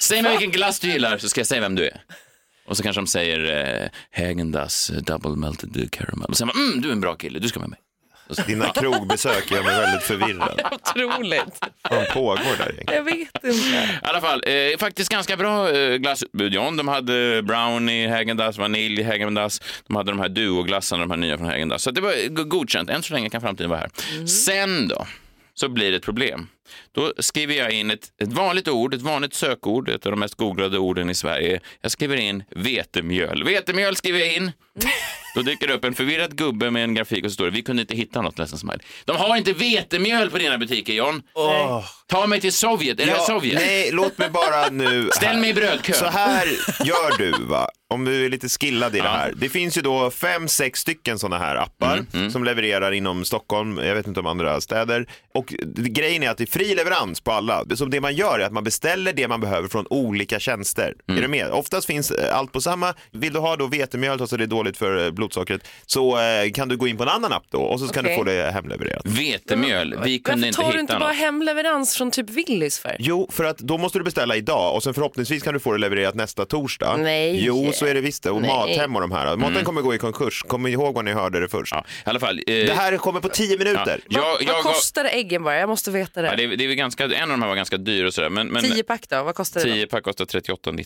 Säg 0.00 0.22
mig 0.22 0.30
vilken 0.30 0.50
glass 0.50 0.80
du 0.80 0.92
gillar 0.92 1.18
så 1.18 1.28
ska 1.28 1.40
jag 1.40 1.46
säga 1.46 1.60
vem 1.60 1.74
du 1.74 1.86
är. 1.86 2.02
Och 2.66 2.76
så 2.76 2.82
kanske 2.82 3.00
de 3.00 3.06
säger 3.06 3.40
eh, 3.82 3.88
Häagen-Dazs 4.10 4.90
eh, 4.90 5.02
double 5.02 5.36
melted 5.36 5.90
caramel. 5.92 6.26
Och 6.28 6.36
så 6.36 6.38
säger 6.38 6.54
man 6.54 6.68
mm, 6.68 6.82
du 6.82 6.88
är 6.88 6.92
en 6.92 7.00
bra 7.00 7.14
kille, 7.14 7.38
du 7.38 7.48
ska 7.48 7.60
med 7.60 7.68
mig. 7.68 7.78
Dina 8.46 8.68
krogbesök 8.72 9.50
gör 9.50 9.62
mig 9.62 9.80
väldigt 9.80 10.02
förvirrad. 10.02 10.60
Otroligt. 10.72 11.64
Vad 11.90 12.08
pågår 12.08 12.56
där 12.58 12.72
egentligen? 12.72 12.94
Jag 12.94 13.02
vet 13.04 13.44
inte. 13.44 13.76
I 14.02 14.06
alla 14.08 14.20
fall, 14.20 14.42
eh, 14.46 14.78
faktiskt 14.78 15.10
ganska 15.10 15.36
bra 15.36 15.70
eh, 15.76 15.94
glassutbud 15.96 16.54
John. 16.54 16.76
De 16.76 16.88
hade 16.88 17.42
brownie, 17.42 18.06
Häagen-Dazs, 18.08 18.58
vanilj, 18.58 19.02
Häagen-Dazs. 19.02 19.62
De 19.86 19.96
hade 19.96 20.10
de 20.12 20.20
här 20.20 20.28
duo-glassarna, 20.28 21.00
de 21.02 21.10
här 21.10 21.18
nya 21.18 21.38
från 21.38 21.46
Häagen-Dazs. 21.50 21.82
Så 21.82 21.90
det 21.90 22.00
var 22.00 22.28
go- 22.28 22.44
godkänt. 22.44 22.90
Än 22.90 23.02
så 23.02 23.14
länge 23.14 23.30
kan 23.30 23.40
framtiden 23.40 23.70
vara 23.70 23.80
här. 23.80 24.26
Sen 24.26 24.88
då, 24.88 25.06
så 25.54 25.68
blir 25.68 25.90
det 25.90 25.96
ett 25.96 26.02
problem. 26.04 26.48
Då 26.94 27.12
skriver 27.18 27.54
jag 27.54 27.70
in 27.72 27.90
ett, 27.90 28.08
ett 28.22 28.32
vanligt 28.32 28.68
ord, 28.68 28.94
ett 28.94 29.02
vanligt 29.02 29.34
sökord, 29.34 29.88
ett 29.88 30.06
av 30.06 30.12
de 30.12 30.20
mest 30.20 30.34
googlade 30.34 30.78
orden 30.78 31.10
i 31.10 31.14
Sverige. 31.14 31.60
Jag 31.80 31.90
skriver 31.90 32.16
in 32.16 32.44
vetemjöl. 32.50 33.44
Vetemjöl 33.44 33.96
skriver 33.96 34.18
jag 34.18 34.32
in. 34.34 34.52
Då 35.36 35.42
dyker 35.42 35.66
det 35.66 35.74
upp 35.74 35.84
en 35.84 35.94
förvirrad 35.94 36.36
gubbe 36.36 36.70
med 36.70 36.84
en 36.84 36.94
grafik 36.94 37.24
och 37.24 37.30
så 37.30 37.34
står 37.34 37.44
det 37.44 37.50
vi 37.50 37.62
kunde 37.62 37.82
inte 37.82 37.96
hitta 37.96 38.22
något 38.22 38.38
ledsen 38.38 38.58
smiley. 38.58 38.78
De 39.04 39.16
har 39.16 39.36
inte 39.36 39.52
vetemjöl 39.52 40.30
på 40.30 40.38
dina 40.38 40.58
butiker 40.58 40.92
John. 40.92 41.22
Ta 42.06 42.26
mig 42.26 42.40
till 42.40 42.52
Sovjet. 42.52 43.00
Är 43.00 43.06
det 43.06 43.12
här 43.12 43.18
Sovjet? 43.18 43.54
nej, 43.54 43.90
låt 43.92 44.18
mig 44.18 44.30
bara 44.30 44.68
nu... 44.70 45.10
Ställ 45.16 45.38
mig 45.38 45.50
i 45.50 45.54
brödkö. 45.54 45.92
Så 45.92 46.04
här 46.06 46.46
gör 46.84 47.18
du, 47.18 47.44
va? 47.44 47.68
om 47.88 48.04
du 48.04 48.24
är 48.24 48.28
lite 48.28 48.48
skillad 48.48 48.96
i 48.96 48.98
det 48.98 49.08
här. 49.08 49.32
Det 49.36 49.48
finns 49.48 49.78
ju 49.78 49.82
då 49.82 50.10
fem, 50.10 50.48
sex 50.48 50.80
stycken 50.80 51.18
sådana 51.18 51.38
här 51.44 51.56
appar 51.56 52.06
Mm, 52.14 52.30
som 52.30 52.44
levererar 52.44 52.92
inom 52.92 53.24
Stockholm, 53.24 53.78
jag 53.78 53.94
vet 53.94 54.06
inte 54.06 54.20
om 54.20 54.26
andra 54.26 54.60
städer. 54.60 55.06
Och 55.34 55.54
grejen 55.76 56.22
är 56.22 56.30
att 56.30 56.38
det 56.38 56.44
är 56.44 56.46
fri 56.46 56.74
leverans 56.74 57.20
på 57.20 57.32
alla. 57.32 57.64
Så 57.74 57.84
det 57.84 58.00
man 58.00 58.14
gör 58.14 58.38
är 58.38 58.44
att 58.44 58.52
man 58.52 58.64
beställer 58.64 59.12
det 59.12 59.28
man 59.28 59.40
behöver 59.40 59.68
från 59.68 59.86
olika 59.90 60.38
tjänster. 60.38 60.94
Mm. 61.08 61.18
Är 61.18 61.22
du 61.22 61.28
med? 61.28 61.50
Oftast 61.50 61.86
finns 61.86 62.10
eh, 62.10 62.36
allt 62.36 62.52
på 62.52 62.60
samma. 62.60 62.94
Vill 63.12 63.32
du 63.32 63.38
ha 63.38 63.56
då 63.56 63.66
vetemjöl, 63.66 64.20
alltså 64.20 64.36
det 64.36 64.44
är 64.44 64.46
dåligt 64.46 64.76
för 64.76 65.04
eh, 65.04 65.10
blodsockret, 65.10 65.68
så 65.86 66.20
eh, 66.20 66.50
kan 66.52 66.68
du 66.68 66.76
gå 66.76 66.88
in 66.88 66.96
på 66.96 67.02
en 67.02 67.08
annan 67.08 67.32
app 67.32 67.44
då 67.50 67.58
och 67.58 67.80
så 67.80 67.88
kan 67.88 68.04
Okej. 68.04 68.12
du 68.16 68.18
få 68.18 68.24
det 68.24 68.50
hemlevererat. 68.52 69.06
Vetemjöl, 69.06 69.94
vi 70.04 70.18
kunde 70.18 70.46
Varför 70.46 70.46
inte 70.46 70.56
tar 70.56 70.62
du 70.62 70.68
hitta 70.68 70.80
inte 70.80 70.92
något. 70.92 71.00
bara 71.02 71.12
hemleverans 71.98 71.98
från 71.98 72.10
typ 72.10 72.30
Willys 72.48 72.78
för? 72.78 72.96
Jo, 72.98 73.28
för 73.32 73.44
att 73.44 73.58
då 73.58 73.78
måste 73.78 73.98
du 73.98 74.04
beställa 74.04 74.36
idag 74.36 74.74
och 74.74 74.82
sen 74.82 74.94
förhoppningsvis 74.94 75.42
kan 75.42 75.54
du 75.54 75.60
få 75.60 75.72
det 75.72 75.78
levererat 75.78 76.14
nästa 76.14 76.44
torsdag. 76.44 76.96
Nej. 76.96 77.44
Jo, 77.44 77.70
så 77.74 77.86
är 77.86 77.94
det 77.94 78.00
visst 78.00 78.22
det. 78.22 78.30
Och 78.30 78.42
Nej. 78.42 78.50
Mathem 78.76 78.94
och 78.96 79.00
de 79.00 79.12
här. 79.12 79.36
Maten 79.36 79.64
kommer 79.64 79.82
gå 79.82 79.94
i 79.94 79.98
konkurs. 79.98 80.42
Kom 80.48 80.66
ihåg 80.66 80.94
var 80.94 81.02
ni 81.02 81.12
hörde 81.12 81.40
det 81.40 81.48
först. 81.48 81.72
Ja, 81.72 81.84
I 82.06 82.10
alla 82.10 82.20
fall. 82.20 82.38
Eh, 82.38 82.42
Det 82.46 82.74
här 82.76 82.96
kommer 82.96 83.20
på 83.20 83.28
tio 83.28 83.58
minuter. 83.58 84.00
ja, 84.08 84.36
jag, 84.40 84.48
jag, 84.48 84.54
Vad 84.54 84.62
kostar 84.74 85.04
äggen 85.04 85.42
bara? 85.42 85.58
Jag 85.58 85.68
måste 85.68 85.90
veta 85.90 86.22
det. 86.22 86.28
ja, 86.28 86.36
det, 86.36 86.44
är- 86.44 86.56
det 86.56 86.64
är 86.64 86.68
väl 86.68 86.76
ganska, 86.76 87.04
en 87.04 87.22
av 87.22 87.28
de 87.28 87.42
här 87.42 87.48
var 87.48 87.56
ganska 87.56 87.76
dyr 87.76 88.04
och 88.04 88.14
sådär. 88.14 88.30
Men, 88.30 88.46
men 88.48 88.62
10 88.62 88.82
pack 88.82 89.08
då? 89.08 89.22
Vad 89.22 89.34
kostar 89.34 89.64
det? 89.64 89.72
10 89.72 89.86
pack 89.86 90.04
kostar 90.04 90.24
38,90. 90.24 90.84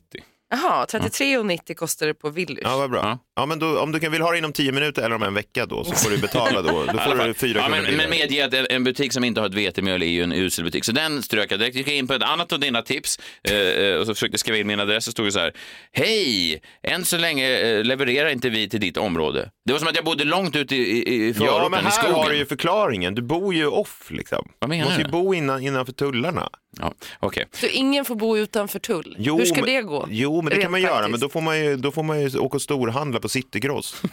Jaha, 0.50 0.84
33,90 0.84 1.74
kostar 1.74 2.06
det 2.06 2.14
på 2.14 2.30
Willys. 2.30 2.58
Ja, 2.62 2.76
vad 2.76 2.90
bra. 2.90 3.18
Ja. 3.36 3.46
Men 3.46 3.58
då, 3.58 3.80
om 3.80 3.92
du 3.92 4.00
kan 4.00 4.12
vill 4.12 4.20
ha 4.22 4.30
det 4.32 4.38
inom 4.38 4.52
tio 4.52 4.72
minuter 4.72 5.02
eller 5.02 5.14
om 5.16 5.22
en 5.22 5.34
vecka 5.34 5.66
då 5.66 5.84
så 5.84 5.92
får 5.94 6.10
du 6.10 6.18
betala 6.18 6.62
då. 6.62 6.68
Då 6.86 6.98
I 6.98 6.98
får 6.98 7.26
du 7.26 7.34
fyra 7.34 7.58
ja, 7.60 7.66
kronor 7.66 7.82
men, 7.82 7.96
men 7.96 8.10
medge 8.10 8.44
att 8.44 8.54
en- 8.54 8.84
butik 8.84 9.12
som 9.12 9.24
inte 9.24 9.40
har 9.40 9.48
ett 9.48 9.54
vetemjöl 9.54 10.02
är 10.02 10.06
ju 10.06 10.22
en 10.22 10.32
usel 10.32 10.64
butik. 10.64 10.84
Så 10.84 10.92
den 10.92 11.22
strök 11.22 11.52
jag 11.52 11.58
direkt. 11.60 11.76
Jag 11.76 11.86
gick 11.88 11.96
in 11.98 12.06
på 12.06 12.14
ett 12.14 12.22
annat 12.22 12.52
av 12.52 12.60
dina 12.60 12.82
tips 12.82 13.18
eh, 13.48 13.56
eh, 13.56 13.96
och 13.96 14.06
så 14.06 14.14
försökte 14.14 14.38
skriva 14.38 14.58
in 14.58 14.66
min 14.66 14.80
adress. 14.80 15.04
Så 15.04 15.10
stod 15.12 15.26
det 15.26 15.32
så 15.32 15.38
här. 15.38 15.52
Hej! 15.92 16.62
Än 16.82 17.04
så 17.04 17.18
länge 17.18 17.58
eh, 17.60 17.84
levererar 17.84 18.28
inte 18.28 18.48
vi 18.50 18.68
till 18.68 18.80
ditt 18.80 18.96
område. 18.96 19.50
Det 19.66 19.72
var 19.72 19.78
som 19.78 19.88
att 19.88 19.96
jag 19.96 20.04
bodde 20.04 20.24
långt 20.24 20.56
ute 20.56 20.76
i, 20.76 20.78
i, 20.80 21.28
i 21.28 21.34
förorten, 21.34 21.54
Ja, 21.62 21.68
men 21.68 21.80
i 21.80 21.82
här 21.82 21.90
skogen. 21.90 22.14
har 22.14 22.30
du 22.30 22.36
ju 22.36 22.46
förklaringen. 22.46 23.14
Du 23.14 23.22
bor 23.22 23.54
ju 23.54 23.66
off 23.66 24.06
liksom. 24.10 24.48
Vad 24.58 24.70
menar 24.70 24.84
du 24.84 24.90
måste 24.90 25.02
ju 25.02 25.08
bo 25.08 25.34
innan, 25.34 25.62
innanför 25.62 25.92
tullarna. 25.92 26.48
Ja, 26.78 26.94
okej. 27.20 27.46
Så 27.52 27.66
ingen 27.66 28.04
får 28.04 28.14
bo 28.14 28.36
utanför 28.38 28.78
tull? 28.78 29.16
Jo, 29.18 29.38
Hur 29.38 29.44
ska 29.44 29.56
men- 29.56 29.64
det 29.64 29.82
gå? 29.82 30.06
Jo, 30.10 30.39
Jo, 30.40 30.44
men 30.44 30.54
det 30.56 30.62
kan 30.62 30.70
man 30.70 30.80
göra, 30.80 31.08
men 31.08 31.20
då 31.20 31.28
får 31.28 31.40
man 31.40 31.60
ju, 31.64 31.76
då 31.76 31.90
får 31.90 32.02
man 32.02 32.20
ju 32.20 32.38
åka 32.38 32.56
och 32.56 32.62
storhandla 32.62 33.20
på 33.20 33.28
Citygross. 33.28 34.02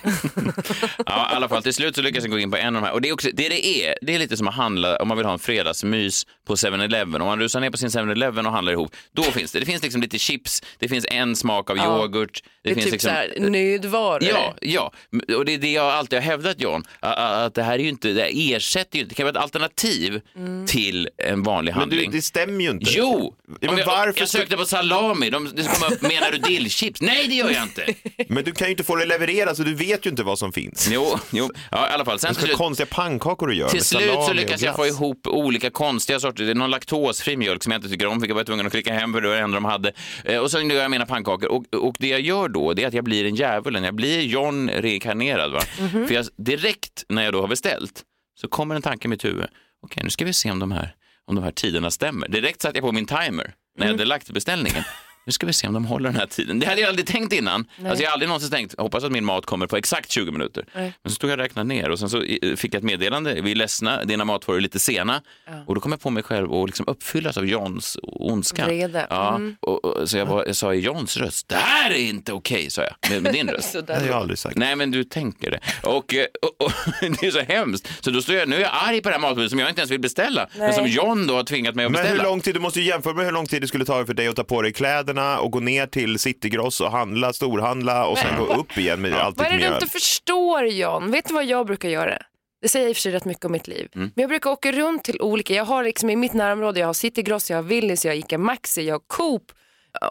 Ja, 1.05 1.29
i 1.31 1.35
alla 1.35 1.49
fall 1.49 1.63
till 1.63 1.73
slut 1.73 1.95
så 1.95 2.01
lyckas 2.01 2.23
jag 2.23 2.31
gå 2.31 2.39
in 2.39 2.51
på 2.51 2.57
en 2.57 2.75
av 2.75 2.81
de 2.81 2.87
här. 2.87 2.93
Och 2.93 3.01
det 3.01 3.09
är 3.09 3.13
också, 3.13 3.29
det 3.33 3.49
det 3.49 3.67
är, 3.85 3.97
det 4.01 4.15
är 4.15 4.19
lite 4.19 4.37
som 4.37 4.47
att 4.47 4.53
handla 4.55 4.97
om 4.97 5.07
man 5.07 5.17
vill 5.17 5.25
ha 5.25 5.33
en 5.33 5.39
fredagsmys 5.39 6.25
på 6.47 6.55
7-Eleven. 6.55 7.21
Om 7.21 7.27
man 7.27 7.39
rusar 7.39 7.59
ner 7.59 7.69
på 7.69 7.77
sin 7.77 7.89
7-Eleven 7.89 8.45
och 8.45 8.51
handlar 8.51 8.73
ihop, 8.73 8.95
då 9.11 9.23
finns 9.23 9.51
det. 9.51 9.59
Det 9.59 9.65
finns 9.65 9.83
liksom 9.83 10.01
lite 10.01 10.19
chips, 10.19 10.63
det 10.79 10.87
finns 10.87 11.05
en 11.11 11.35
smak 11.35 11.69
av 11.69 11.77
Ja. 11.77 11.83
yoghurt. 12.03 12.43
Det 12.63 12.69
är 12.69 12.73
finns 12.73 12.85
typ 12.85 12.91
liksom, 12.93 13.09
så 13.09 13.15
här 13.15 13.35
nödvaror. 13.39 14.23
Ja, 14.23 14.55
ja, 14.61 14.91
och 15.37 15.45
det 15.45 15.53
är 15.53 15.57
det 15.57 15.71
jag 15.71 15.85
alltid 15.85 16.19
har 16.19 16.23
hävdat 16.23 16.61
John, 16.61 16.83
att 16.99 17.53
det 17.53 17.63
här 17.63 17.73
är 17.73 17.79
ju 17.83 17.89
inte, 17.89 18.07
det 18.13 18.29
ersätter 18.53 18.95
ju 18.97 19.01
inte, 19.03 19.09
det 19.09 19.15
kan 19.15 19.23
vara 19.25 19.31
ett 19.37 19.43
alternativ 19.43 20.21
till 20.67 21.09
en 21.17 21.43
vanlig 21.43 21.71
Men 21.75 21.89
du, 21.89 21.95
handling. 21.95 22.11
det 22.11 22.21
stämmer 22.21 22.63
ju 22.63 22.69
inte. 22.69 22.91
Jo! 22.97 23.35
Ja, 23.59 23.69
men 23.71 23.77
jag, 23.77 23.85
varför 23.85 24.19
jag 24.19 24.29
sökte 24.29 24.57
på 24.57 24.65
salami, 24.65 25.29
de, 25.29 25.51
det 25.55 25.63
komma 25.63 25.95
upp, 25.95 26.01
menar 26.19 26.31
du 26.31 26.37
dillchips? 26.37 27.01
Nej, 27.01 27.27
det 27.27 27.35
gör 27.35 27.49
jag 27.51 27.63
inte. 27.63 27.93
Men 28.29 28.43
du 28.43 28.51
kan 28.51 28.67
ju 28.67 28.71
inte 28.71 28.83
få 28.83 28.95
det 28.95 29.05
levererat 29.05 29.57
så 29.57 29.63
du 29.63 29.73
vet 29.73 30.05
ju 30.05 30.09
inte 30.09 30.23
vad 30.23 30.39
som 30.39 30.53
finns. 30.53 30.89
Jo, 30.91 31.19
jo. 31.31 31.49
Ja, 31.71 31.89
i 31.89 31.93
alla 31.93 32.05
fall. 32.05 32.19
Sen 32.19 32.27
till 32.27 32.35
ska 32.35 32.45
slut, 32.45 32.57
konstiga 32.57 32.87
pannkakor 32.91 33.47
du 33.47 33.55
gör 33.55 33.67
till 33.67 33.77
med 33.77 33.85
slut 33.85 34.01
så 34.13 34.19
och 34.29 34.35
lyckas 34.35 34.61
jag 34.61 34.75
få 34.75 34.85
ihop 34.87 35.27
olika 35.27 35.69
konstiga 35.69 36.19
sorter. 36.19 36.43
Det 36.43 36.51
är 36.51 36.55
någon 36.55 36.69
laktosfri 36.69 37.37
mjölk 37.37 37.63
som 37.63 37.71
jag 37.71 37.79
inte 37.79 37.89
tycker 37.89 38.07
om, 38.07 38.21
fick 38.21 38.29
jag 38.29 38.35
var 38.35 38.43
tvungen 38.43 38.65
att 38.65 38.71
klicka 38.71 38.93
hem 38.93 39.13
för 39.13 39.21
det 39.21 39.27
var 39.27 39.35
det 39.35 39.41
enda 39.41 39.55
de 39.55 39.65
hade. 39.65 39.91
Eh, 40.25 40.37
Och 40.37 40.51
så 40.51 40.61
gör 40.61 40.81
jag 40.81 40.91
mina 40.91 41.05
pannkakor. 41.05 41.49
Och, 41.51 41.65
och 41.73 41.95
det 41.99 42.07
jag 42.07 42.21
gör 42.21 42.49
då, 42.49 42.73
det 42.73 42.83
är 42.83 42.87
att 42.87 42.93
jag 42.93 43.03
blir 43.03 43.25
en 43.25 43.35
djävulen. 43.35 43.83
Jag 43.83 43.95
blir 43.95 44.21
John 44.21 44.69
reinkarnerad. 44.69 45.51
Va? 45.51 45.61
För 46.07 46.11
jag, 46.13 46.25
direkt 46.37 47.03
när 47.09 47.23
jag 47.23 47.33
då 47.33 47.41
har 47.41 47.47
beställt 47.47 48.03
så 48.41 48.47
kommer 48.47 48.75
en 48.75 48.81
tanke 48.81 49.07
i 49.07 49.09
mitt 49.09 49.25
huvud. 49.25 49.45
Okej, 49.83 50.03
nu 50.03 50.09
ska 50.09 50.25
vi 50.25 50.33
se 50.33 50.51
om 50.51 50.59
de 50.59 50.71
här, 50.71 50.95
om 51.27 51.35
de 51.35 51.43
här 51.43 51.51
tiderna 51.51 51.91
stämmer. 51.91 52.27
Direkt 52.27 52.61
satte 52.61 52.77
jag 52.77 52.83
på 52.85 52.91
min 52.91 53.05
timer 53.05 53.53
när 53.77 53.85
jag 53.85 53.93
hade 53.93 54.05
lagt 54.05 54.29
beställningen. 54.31 54.83
Nu 55.27 55.31
ska 55.31 55.45
vi 55.45 55.53
se 55.53 55.67
om 55.67 55.73
de 55.73 55.85
håller 55.85 56.09
den 56.09 56.19
här 56.19 56.25
tiden. 56.25 56.59
Det 56.59 56.65
hade 56.65 56.81
jag 56.81 56.87
aldrig 56.89 57.07
tänkt 57.07 57.33
innan. 57.33 57.65
Alltså 57.85 58.03
jag 58.03 58.09
har 58.09 58.13
aldrig 58.13 58.27
någonsin 58.29 58.49
tänkt, 58.51 58.79
hoppas 58.79 59.03
att 59.03 59.11
min 59.11 59.25
mat 59.25 59.45
kommer 59.45 59.67
på 59.67 59.77
exakt 59.77 60.11
20 60.11 60.31
minuter. 60.31 60.65
Men 60.73 60.91
så 61.05 61.11
stod 61.11 61.29
jag 61.29 61.33
och 61.39 61.43
räknade 61.43 61.67
ner 61.67 61.89
och 61.89 61.99
sen 61.99 62.09
så 62.09 62.23
eh, 62.23 62.55
fick 62.55 62.73
jag 62.73 62.77
ett 62.79 62.83
meddelande. 62.83 63.41
Vi 63.41 63.51
är 63.51 63.55
ledsna, 63.55 64.03
dina 64.03 64.25
matvaror 64.25 64.57
är 64.57 64.61
lite 64.61 64.79
sena. 64.79 65.21
Och 65.65 65.75
då 65.75 65.81
kom 65.81 65.91
jag 65.91 66.01
på 66.01 66.09
mig 66.09 66.23
själv 66.23 66.53
att 66.53 66.67
liksom 66.67 66.87
uppfyllas 66.87 67.37
av 67.37 67.45
Johns 67.45 67.97
ondska. 68.03 68.65
Vrede. 68.65 69.07
Ja, 69.09 69.27
Mm. 69.35 69.55
och, 69.59 69.85
och, 69.85 70.09
så 70.09 70.17
jag, 70.17 70.25
var, 70.25 70.45
jag 70.45 70.55
sa 70.55 70.73
i 70.73 70.79
Johns 70.79 71.17
röst, 71.17 71.47
det 71.49 71.55
här 71.55 71.91
är 71.91 71.95
inte 72.09 72.33
okej, 72.33 72.69
sa 72.69 72.81
jag 72.81 73.11
med, 73.11 73.23
med 73.23 73.33
din 73.33 73.49
röst. 73.53 73.71
Så 73.71 73.81
Det 73.81 73.93
har 73.95 74.05
jag 74.05 74.15
aldrig 74.15 74.37
sagt. 74.39 74.55
Nej, 74.57 74.75
men 74.75 74.91
du 74.91 75.03
tänker 75.03 75.51
det. 75.51 75.59
Och, 75.83 76.13
eh, 76.13 76.25
och, 76.41 76.65
och 76.65 76.71
det 77.21 77.27
är 77.27 77.31
så 77.31 77.39
hemskt. 77.41 78.03
Så 78.03 78.11
då 78.11 78.21
står 78.21 78.35
jag, 78.35 78.49
nu 78.49 78.55
är 78.55 78.59
jag 78.61 78.71
arg 78.73 79.01
på 79.01 79.09
det 79.09 79.15
här 79.15 79.21
matbordet 79.21 79.49
som 79.49 79.59
jag 79.59 79.69
inte 79.69 79.81
ens 79.81 79.91
vill 79.91 79.99
beställa. 79.99 80.47
Men 80.57 80.73
som 80.73 80.87
John 80.87 81.27
då 81.27 81.35
har 81.35 81.43
tvingat 81.43 81.75
mig 81.75 81.85
att 81.85 81.91
Men 81.91 82.01
beställa. 82.01 82.23
hur 82.23 82.29
lång 82.29 82.41
tid, 82.41 82.53
du 82.53 82.59
måste 82.59 82.79
ju 82.79 82.85
jämföra 82.85 83.13
med 83.13 83.25
hur 83.25 83.31
lång 83.31 83.45
tid 83.45 83.61
det 83.61 83.67
skulle 83.67 83.85
ta 83.85 84.05
för 84.05 84.13
dig 84.13 84.27
att 84.27 84.35
ta 84.35 84.43
på 84.43 84.61
dig 84.61 84.73
kläderna 84.73 85.16
och 85.19 85.51
gå 85.51 85.59
ner 85.59 85.87
till 85.87 86.19
Citygross 86.19 86.81
och 86.81 86.91
handla, 86.91 87.33
storhandla 87.33 88.05
och 88.07 88.17
sen 88.17 88.37
gå 88.37 88.45
upp 88.53 88.77
igen 88.77 89.01
med 89.01 89.13
allt 89.13 89.37
Vad 89.37 89.47
är 89.47 89.51
det 89.51 89.67
du 89.67 89.73
inte 89.73 89.87
förstår 89.87 90.65
John? 90.67 91.11
Vet 91.11 91.27
du 91.27 91.33
vad 91.33 91.45
jag 91.45 91.65
brukar 91.65 91.89
göra? 91.89 92.17
Det 92.61 92.67
säger 92.69 92.87
i 92.87 92.91
och 92.91 92.95
för 92.95 93.01
sig 93.01 93.11
rätt 93.11 93.25
mycket 93.25 93.45
om 93.45 93.51
mitt 93.51 93.67
liv. 93.67 93.87
Mm. 93.95 94.11
Men 94.15 94.21
jag 94.21 94.29
brukar 94.29 94.49
åka 94.49 94.71
runt 94.71 95.03
till 95.03 95.21
olika, 95.21 95.53
jag 95.53 95.65
har 95.65 95.83
liksom 95.83 96.09
i 96.09 96.15
mitt 96.15 96.33
närområde, 96.33 96.79
jag 96.79 96.87
har 96.87 96.93
Citygross, 96.93 97.49
jag 97.49 97.57
har 97.57 97.63
Willys, 97.63 98.05
jag 98.05 98.11
har 98.11 98.17
Ica 98.17 98.37
Maxi, 98.37 98.81
jag 98.87 98.93
har 98.93 99.01
Coop 99.07 99.51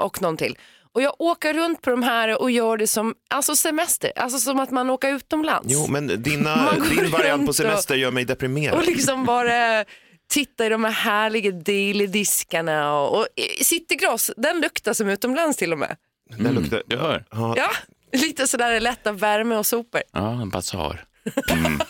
och 0.00 0.22
någon 0.22 0.36
till. 0.36 0.58
Och 0.92 1.02
jag 1.02 1.14
åker 1.18 1.54
runt 1.54 1.82
på 1.82 1.90
de 1.90 2.02
här 2.02 2.42
och 2.42 2.50
gör 2.50 2.76
det 2.76 2.86
som 2.86 3.14
alltså 3.30 3.56
semester, 3.56 4.12
alltså 4.16 4.38
som 4.38 4.60
att 4.60 4.70
man 4.70 4.90
åker 4.90 5.08
utomlands. 5.14 5.68
Jo, 5.70 5.86
men 5.88 6.22
dina, 6.22 6.72
din 6.90 7.10
variant 7.10 7.44
på 7.44 7.48
och- 7.48 7.56
semester 7.56 7.94
gör 7.94 8.10
mig 8.10 8.24
deprimerad. 8.24 8.78
Och 8.78 8.84
liksom 8.86 9.24
bara 9.24 9.84
titta 10.28 10.66
i 10.66 10.68
de 10.68 10.84
här 10.84 10.92
härliga 10.92 11.50
daily-diskarna. 11.50 12.92
Och, 13.00 13.18
och 13.18 13.26
Citygross, 13.62 14.30
den 14.36 14.60
luktar 14.60 14.92
som 14.92 15.08
utomlands 15.08 15.56
till 15.56 15.72
och 15.72 15.78
med. 15.78 15.96
Den 16.38 16.54
luktar... 16.54 16.82
Du 16.86 16.96
hör? 16.96 17.24
Ja. 17.30 17.54
Ja, 17.56 17.70
lite 18.18 18.46
sådär 18.46 18.80
lätta 18.80 19.12
värme 19.12 19.56
och 19.56 19.66
sopor. 19.66 20.02
Ja, 20.12 20.42
en 20.42 20.50
basar. 20.50 21.04
Mm. 21.50 21.80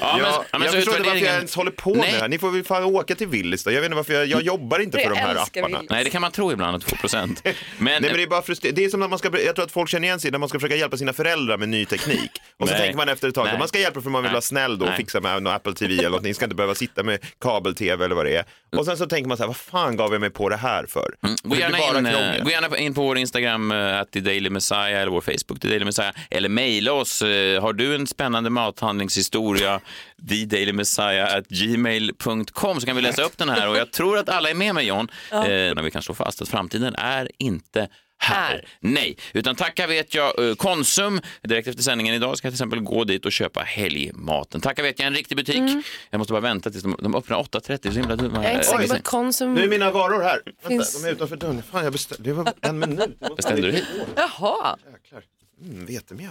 ja, 0.00 0.18
Ja, 0.50 0.58
men 0.58 0.62
jag 0.62 0.72
förstår 0.72 0.96
inte 0.96 1.08
varför 1.08 1.26
jag 1.26 1.34
ens 1.34 1.54
håller 1.54 1.70
på 1.70 1.90
Nej. 1.90 1.98
med 1.98 2.14
det 2.14 2.20
här. 2.20 2.28
Ni 2.28 2.38
får 2.38 2.50
väl 2.50 2.64
fan 2.64 2.84
åka 2.84 3.14
till 3.14 3.26
Willys 3.26 3.64
då. 3.64 3.70
Jag 3.70 3.80
vet 3.80 3.84
inte 3.84 3.96
varför 3.96 4.14
jag, 4.14 4.26
jag 4.26 4.42
jobbar 4.42 4.78
inte 4.78 4.98
för 4.98 5.10
de 5.10 5.16
här 5.16 5.36
apparna. 5.36 5.66
Willys. 5.66 5.90
Nej, 5.90 6.04
det 6.04 6.10
kan 6.10 6.20
man 6.20 6.32
tro 6.32 6.52
ibland, 6.52 6.76
att 6.76 6.82
2 6.82 6.96
procent. 6.96 7.42
Men, 7.44 7.54
Nej 7.78 8.00
men 8.00 8.12
det 8.16 8.22
är 8.22 8.26
bara 8.26 8.42
frustrerande. 8.42 8.80
Det 8.80 8.84
är 8.84 8.88
som 8.88 9.00
när 9.00 9.08
man 9.08 9.18
ska, 9.18 9.40
jag 9.44 9.54
tror 9.54 9.64
att 9.64 9.72
folk 9.72 9.90
känner 9.90 10.08
igen 10.08 10.20
sig 10.20 10.30
när 10.30 10.38
man 10.38 10.48
ska 10.48 10.58
försöka 10.58 10.76
hjälpa 10.76 10.96
sina 10.96 11.12
föräldrar 11.12 11.58
med 11.58 11.68
ny 11.68 11.84
teknik. 11.84 12.30
Och 12.56 12.68
så 12.68 12.74
Nej. 12.74 12.82
tänker 12.82 12.96
man 12.96 13.08
efter 13.08 13.28
ett 13.28 13.34
tag, 13.34 13.44
Nej. 13.44 13.58
man 13.58 13.68
ska 13.68 13.78
hjälpa 13.78 14.00
för 14.00 14.10
man 14.10 14.22
vill 14.22 14.32
vara 14.32 14.42
snäll 14.42 14.78
då 14.78 14.86
och 14.86 14.94
fixa 14.94 15.20
med 15.20 15.42
någon 15.42 15.52
Apple 15.52 15.74
TV 15.74 15.98
eller 15.98 16.10
något. 16.10 16.22
Ni 16.22 16.34
ska 16.34 16.44
inte 16.44 16.56
behöva 16.56 16.74
sitta 16.74 17.02
med 17.02 17.18
kabel-TV 17.40 18.04
eller 18.04 18.14
vad 18.14 18.26
det 18.26 18.36
är. 18.36 18.44
Och 18.76 18.84
sen 18.84 18.96
så 18.96 19.06
tänker 19.06 19.28
man 19.28 19.36
så 19.36 19.42
här, 19.42 19.48
vad 19.48 19.56
fan 19.56 19.96
gav 19.96 20.12
jag 20.12 20.20
mig 20.20 20.30
på 20.30 20.48
det 20.48 20.56
här 20.56 20.86
för? 20.86 21.14
Gå 21.20 21.28
Det 21.42 21.48
blir 21.48 21.58
gärna, 21.58 21.98
in, 21.98 22.06
eh, 22.06 22.44
gå 22.44 22.50
gärna 22.50 22.78
in 22.78 22.94
på 22.94 23.02
vår 23.02 23.18
Instagram, 23.18 23.72
uh, 23.72 24.00
att 24.00 24.12
Daily 24.12 24.50
Messiah, 24.50 25.00
eller 25.00 25.10
vår 25.10 25.20
Facebook, 25.20 25.60
The 25.60 25.68
Daily 25.68 25.84
Messiah, 25.84 26.12
eller 26.30 26.48
mejla 26.48 26.92
oss. 26.92 27.22
Eh, 27.22 27.62
har 27.62 27.72
du 27.72 27.94
en 27.94 28.06
spännande 28.06 28.31
mathandlingshistoria, 28.40 29.80
thedailymessiah.gmail.com, 30.28 32.80
så 32.80 32.86
kan 32.86 32.96
vi 32.96 33.02
läsa 33.02 33.22
upp 33.22 33.38
den 33.38 33.48
här. 33.48 33.68
Och 33.68 33.76
jag 33.76 33.92
tror 33.92 34.18
att 34.18 34.28
alla 34.28 34.50
är 34.50 34.54
med 34.54 34.74
mig, 34.74 34.86
John, 34.86 35.08
eh, 35.32 35.38
när 35.40 35.82
vi 35.82 35.90
kan 35.90 36.02
slå 36.02 36.14
fast 36.14 36.42
att 36.42 36.48
framtiden 36.48 36.94
är 36.94 37.30
inte 37.38 37.88
här. 38.18 38.68
Nej, 38.80 39.16
utan 39.32 39.56
tacka 39.56 39.86
vet 39.86 40.14
jag 40.14 40.48
eh, 40.48 40.54
Konsum. 40.54 41.20
Direkt 41.42 41.68
efter 41.68 41.82
sändningen 41.82 42.14
idag 42.14 42.38
ska 42.38 42.46
jag 42.46 42.52
till 42.52 42.56
exempel 42.56 42.80
gå 42.80 43.04
dit 43.04 43.26
och 43.26 43.32
köpa 43.32 43.60
helgmaten. 43.60 44.60
Tacka 44.60 44.82
vet 44.82 44.98
jag 44.98 45.06
en 45.06 45.14
riktig 45.14 45.36
butik. 45.36 45.62
Jag 46.10 46.18
måste 46.18 46.32
bara 46.32 46.40
vänta 46.40 46.70
tills 46.70 46.82
de, 46.82 46.96
de 47.02 47.14
öppnar 47.14 47.36
8.30. 47.42 47.78
Det 47.82 47.88
är 47.88 47.92
så 47.92 47.98
himla 47.98 48.16
dumt. 48.16 48.30
Jag 48.34 48.44
är 48.44 48.52
inte 48.54 48.64
säker 48.66 48.88
på 48.88 48.94
att 48.94 49.04
Konsum... 49.04 49.54
Nu 49.54 49.64
är 49.64 49.68
mina 49.68 49.90
varor 49.90 50.22
här. 50.22 50.40
Finns- 50.68 50.94
Vänta, 50.94 51.06
de 51.06 51.08
är 51.08 51.12
utanför 51.16 51.36
dörren. 51.36 51.62
Fan, 51.72 51.84
jag 51.84 51.92
beställde. 51.92 52.24
Det 52.24 52.32
var 52.32 52.52
en 52.60 52.78
minut. 52.78 53.18
Beställde 53.36 53.62
du 53.66 53.72
hit? 53.72 53.84
Jaha. 54.16 54.76
Jäklar. 54.92 55.22
Mm, 55.64 55.86
vetemjöl. 55.86 56.30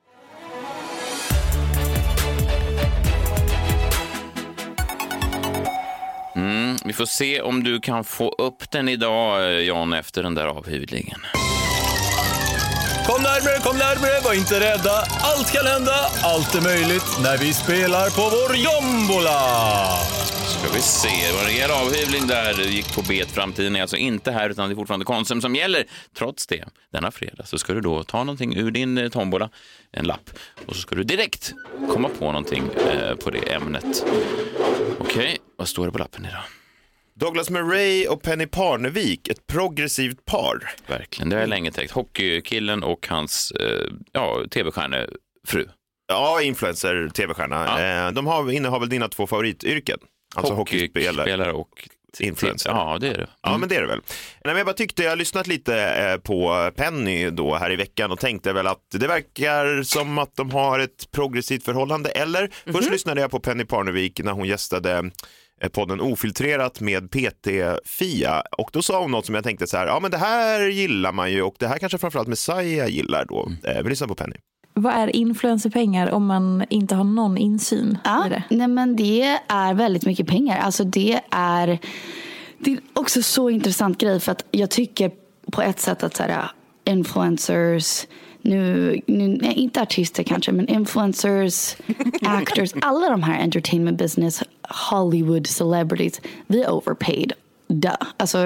Vi 6.91 6.95
får 6.95 7.05
se 7.05 7.41
om 7.41 7.63
du 7.63 7.79
kan 7.79 8.03
få 8.03 8.29
upp 8.29 8.71
den 8.71 8.89
idag, 8.89 9.43
eh, 9.43 9.59
Jan, 9.59 9.93
efter 9.93 10.23
den 10.23 10.35
där 10.35 10.45
avhyvlingen. 10.45 11.19
Kom 13.07 13.23
närmare, 13.23 13.59
kom 13.63 13.77
närmare, 13.77 14.21
var 14.23 14.33
inte 14.33 14.59
rädda. 14.59 14.95
Allt 15.21 15.51
kan 15.53 15.65
hända, 15.65 15.95
allt 16.23 16.55
är 16.55 16.61
möjligt 16.61 17.09
när 17.23 17.37
vi 17.37 17.53
spelar 17.53 18.09
på 18.09 18.21
vår 18.21 18.55
jombola. 18.55 19.39
Ska 20.45 20.73
vi 20.73 20.81
se, 20.81 21.27
det 21.27 21.33
var 21.33 21.39
en 21.39 21.45
rejäl 21.45 21.71
avhyvling 21.71 22.27
där. 22.27 22.53
Det 22.57 22.63
gick 22.63 22.95
på 22.95 23.01
bet. 23.01 23.31
Framtiden 23.31 23.75
är 23.75 23.81
alltså 23.81 23.97
inte 23.97 24.31
här, 24.31 24.49
utan 24.49 24.69
det 24.69 24.73
är 24.73 24.75
fortfarande 24.75 25.05
Konsum 25.05 25.41
som 25.41 25.55
gäller. 25.55 25.83
Trots 26.17 26.47
det, 26.47 26.65
denna 26.93 27.11
fredag 27.11 27.45
så 27.45 27.57
ska 27.57 27.73
du 27.73 27.81
då 27.81 28.03
ta 28.03 28.23
någonting 28.23 28.57
ur 28.57 28.71
din 28.71 28.97
eh, 28.97 29.09
tombola, 29.09 29.49
en 29.91 30.05
lapp, 30.05 30.29
och 30.65 30.75
så 30.75 30.81
ska 30.81 30.95
du 30.95 31.03
direkt 31.03 31.53
komma 31.89 32.09
på 32.19 32.25
någonting 32.25 32.63
eh, 32.63 33.15
på 33.15 33.29
det 33.29 33.53
ämnet. 33.53 34.05
Okej, 34.99 35.37
vad 35.57 35.67
står 35.67 35.85
det 35.85 35.91
på 35.91 35.97
lappen 35.97 36.25
idag? 36.25 36.43
Douglas 37.21 37.49
Murray 37.49 38.07
och 38.07 38.21
Penny 38.23 38.47
Parnevik, 38.47 39.27
ett 39.27 39.47
progressivt 39.47 40.25
par. 40.25 40.71
Verkligen, 40.87 41.29
det 41.29 41.35
har 41.35 41.41
jag 41.41 41.49
länge 41.49 41.71
tänkt. 41.71 41.91
Hockeykillen 41.91 42.83
och 42.83 43.07
hans 43.09 43.51
eh, 43.51 43.91
ja, 44.11 44.43
tv-stjärnefru. 44.51 45.67
Ja, 46.07 46.41
influencer, 46.41 47.09
tv-stjärna. 47.13 47.65
Ja. 47.65 48.07
Eh, 48.07 48.11
De 48.11 48.27
har, 48.27 48.51
innehar 48.51 48.79
väl 48.79 48.89
dina 48.89 49.07
två 49.07 49.27
favorityrken? 49.27 49.99
Alltså 50.35 50.53
hockeyspelare. 50.53 51.51
Och 51.51 51.89
influencer. 52.19 52.69
Ja, 52.69 52.97
det 53.01 53.07
är 53.07 53.17
det. 53.17 53.27
Ja, 53.41 53.57
men 53.57 53.69
det 53.69 53.75
är 53.75 53.81
det 53.81 53.87
väl. 53.87 54.01
Nej, 54.45 54.57
jag 54.57 54.65
bara 54.65 54.73
tyckte, 54.73 55.03
jag 55.03 55.09
har 55.09 55.15
lyssnat 55.15 55.47
lite 55.47 55.83
eh, 55.83 56.17
på 56.17 56.71
Penny 56.75 57.29
då 57.29 57.55
här 57.55 57.71
i 57.71 57.75
veckan 57.75 58.11
och 58.11 58.19
tänkte 58.19 58.53
väl 58.53 58.67
att 58.67 58.85
det 58.93 59.07
verkar 59.07 59.83
som 59.83 60.17
att 60.17 60.35
de 60.35 60.51
har 60.51 60.79
ett 60.79 61.11
progressivt 61.11 61.65
förhållande. 61.65 62.09
Eller, 62.09 62.49
först 62.71 62.91
lyssnade 62.91 63.21
jag 63.21 63.31
på 63.31 63.39
Penny 63.39 63.65
Parnevik 63.65 64.19
när 64.23 64.31
hon 64.31 64.47
gästade 64.47 65.11
podden 65.69 66.01
Ofiltrerat 66.01 66.79
med 66.79 67.09
PT-Fia 67.11 68.43
och 68.57 68.69
då 68.73 68.81
sa 68.81 69.01
hon 69.01 69.11
något 69.11 69.25
som 69.25 69.35
jag 69.35 69.43
tänkte 69.43 69.67
så 69.67 69.77
här, 69.77 69.87
ja 69.87 69.99
men 69.99 70.11
det 70.11 70.17
här 70.17 70.67
gillar 70.67 71.11
man 71.11 71.31
ju 71.31 71.41
och 71.41 71.55
det 71.59 71.67
här 71.67 71.77
kanske 71.77 71.97
framförallt 71.97 72.27
Messiah 72.27 72.87
gillar 72.89 73.25
då. 73.25 73.51
Eh, 73.63 73.83
vi 73.83 73.89
lyssnar 73.89 74.07
på 74.07 74.15
Penny. 74.15 74.35
Vad 74.73 74.93
är 74.93 75.15
influencerpengar 75.15 76.11
om 76.11 76.25
man 76.25 76.65
inte 76.69 76.95
har 76.95 77.03
någon 77.03 77.37
insyn 77.37 77.97
Ja, 78.03 78.27
i 78.27 78.29
det? 78.29 78.43
nej 78.49 78.67
men 78.67 78.95
det 78.95 79.37
är 79.47 79.73
väldigt 79.73 80.05
mycket 80.05 80.27
pengar. 80.27 80.59
Alltså 80.59 80.83
det 80.83 81.19
är, 81.31 81.79
det 82.57 82.71
är 82.71 82.79
också 82.93 83.21
så 83.21 83.49
intressant 83.49 83.97
grej 83.97 84.19
för 84.19 84.31
att 84.31 84.45
jag 84.51 84.69
tycker 84.71 85.11
på 85.51 85.61
ett 85.61 85.79
sätt 85.79 86.03
att 86.03 86.15
så 86.15 86.23
här, 86.23 86.51
influencers, 86.85 88.07
nu, 88.41 89.01
nu 89.07 89.39
inte 89.55 89.81
artister 89.81 90.23
kanske, 90.23 90.51
men 90.51 90.67
influencers, 90.67 91.75
actors, 92.21 92.69
alla 92.81 93.09
de 93.09 93.23
här 93.23 93.43
entertainment 93.43 93.97
business, 93.97 94.43
Hollywood 94.91 95.47
celebrities, 95.47 96.21
vi 96.47 96.63
är 96.63 96.71
overpaid. 96.71 97.33
Duh. 97.67 97.91
Alltså, 98.17 98.37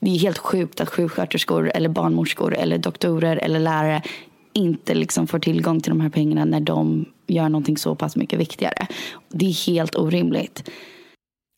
det 0.00 0.10
är 0.10 0.18
helt 0.18 0.38
sjukt 0.38 0.80
att 0.80 0.88
sjuksköterskor 0.88 1.70
eller 1.74 1.88
barnmorskor 1.88 2.54
eller 2.54 2.78
doktorer 2.78 3.36
eller 3.36 3.60
lärare 3.60 4.02
inte 4.52 4.94
liksom 4.94 5.26
får 5.26 5.38
tillgång 5.38 5.80
till 5.80 5.90
de 5.90 6.00
här 6.00 6.08
pengarna 6.08 6.44
när 6.44 6.60
de 6.60 7.04
gör 7.26 7.48
någonting 7.48 7.76
så 7.76 7.94
pass 7.94 8.16
mycket 8.16 8.40
viktigare. 8.40 8.86
Det 9.28 9.46
är 9.46 9.66
helt 9.66 9.96
orimligt. 9.96 10.70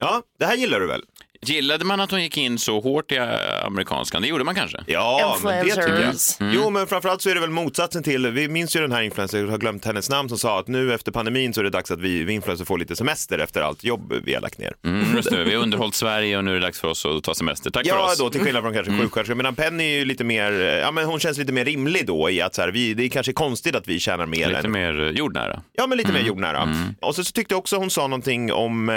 Ja, 0.01 0.23
det 0.39 0.45
här 0.45 0.57
gillar 0.57 0.81
du 0.81 0.87
väl? 0.87 1.03
Gillade 1.43 1.85
man 1.85 2.01
att 2.01 2.11
hon 2.11 2.23
gick 2.23 2.37
in 2.37 2.59
så 2.59 2.81
hårt 2.81 3.13
i 3.13 3.17
äh, 3.17 3.27
amerikanskan? 3.65 4.23
Det 4.23 4.29
gjorde 4.29 4.45
man 4.45 4.55
kanske? 4.55 4.79
Ja, 4.87 5.37
men 5.45 5.67
det 5.67 5.75
tycker 5.75 5.89
jag. 5.89 6.15
Mm. 6.41 6.55
Jo, 6.55 6.71
men 6.71 6.87
framförallt 6.87 7.23
så 7.23 7.31
är 7.31 7.35
det 7.35 7.41
väl 7.41 7.51
motsatsen 7.51 8.03
till, 8.03 8.27
vi 8.27 8.49
minns 8.49 8.77
ju 8.77 8.81
den 8.81 8.93
här 8.93 9.03
influencern, 9.03 9.41
jag 9.41 9.51
har 9.51 9.59
glömt 9.59 9.85
hennes 9.85 10.11
namn, 10.11 10.29
som 10.29 10.39
sa 10.39 10.59
att 10.61 10.69
nu 10.69 10.95
efter 10.95 11.13
pandemin 11.13 11.55
så 11.55 11.61
är 11.61 11.65
det 11.65 11.71
dags 11.71 11.91
att 11.91 12.01
vi, 12.01 12.25
vi 12.25 12.33
influencers 12.33 12.67
får 12.69 12.79
lite 12.79 12.97
semester 12.97 13.39
efter 13.39 13.61
allt 13.61 13.85
jobb 13.85 14.13
vi 14.25 14.35
har 14.35 14.41
lagt 14.41 14.59
ner. 14.59 14.73
Mm, 14.85 15.17
just 15.17 15.31
det. 15.31 15.45
Vi 15.45 15.55
har 15.55 15.63
underhållit 15.63 15.95
Sverige 15.95 16.39
och 16.39 16.45
nu 16.45 16.51
är 16.51 16.55
det 16.55 16.61
dags 16.67 16.81
för 16.81 16.89
oss 16.89 17.07
att 17.07 17.25
ta 17.25 17.35
semester. 17.35 17.71
Tack 17.71 17.87
för 17.89 17.95
Ja, 17.97 18.05
oss. 18.13 18.19
då 18.19 18.31
till 18.31 18.41
skillnad 18.41 18.63
från 18.63 18.75
kanske 18.75 18.93
Mm. 18.93 19.03
sjuksköterskor. 19.05 19.35
Medan 19.35 19.55
Penny 19.55 19.85
är 19.85 19.99
ju 19.99 20.05
lite 20.05 20.25
mer, 20.25 20.53
ja 20.53 20.91
men 20.91 21.05
hon 21.05 21.21
känns 21.21 21.39
lite 21.39 21.53
mer 21.53 21.65
rimlig 21.65 22.07
då 22.07 22.31
i 22.31 22.41
att 22.43 22.55
så 22.55 22.63
här, 22.63 22.69
vi, 22.69 22.95
det 22.95 23.05
är 23.05 23.09
kanske 23.09 23.33
konstigt 23.33 23.75
att 23.77 23.89
vi 23.89 24.01
tjänar 24.01 24.27
mer 24.27 24.49
Lite 24.49 24.61
än... 24.61 24.73
mer 24.73 25.03
eh, 25.03 25.11
jordnära. 25.11 25.63
Ja, 25.73 25.87
men 25.87 25.99
lite 25.99 26.11
Mm. 26.11 26.23
mer 26.23 26.29
jordnära. 26.29 26.69
Och 27.01 27.15
så, 27.15 27.25
så 27.25 27.33
tyckte 27.33 27.55
jag 27.55 27.59
också 27.59 27.77
hon 27.77 27.91
sa 27.91 28.03
någonting 28.07 28.53
om 28.53 28.89
eh, 28.89 28.95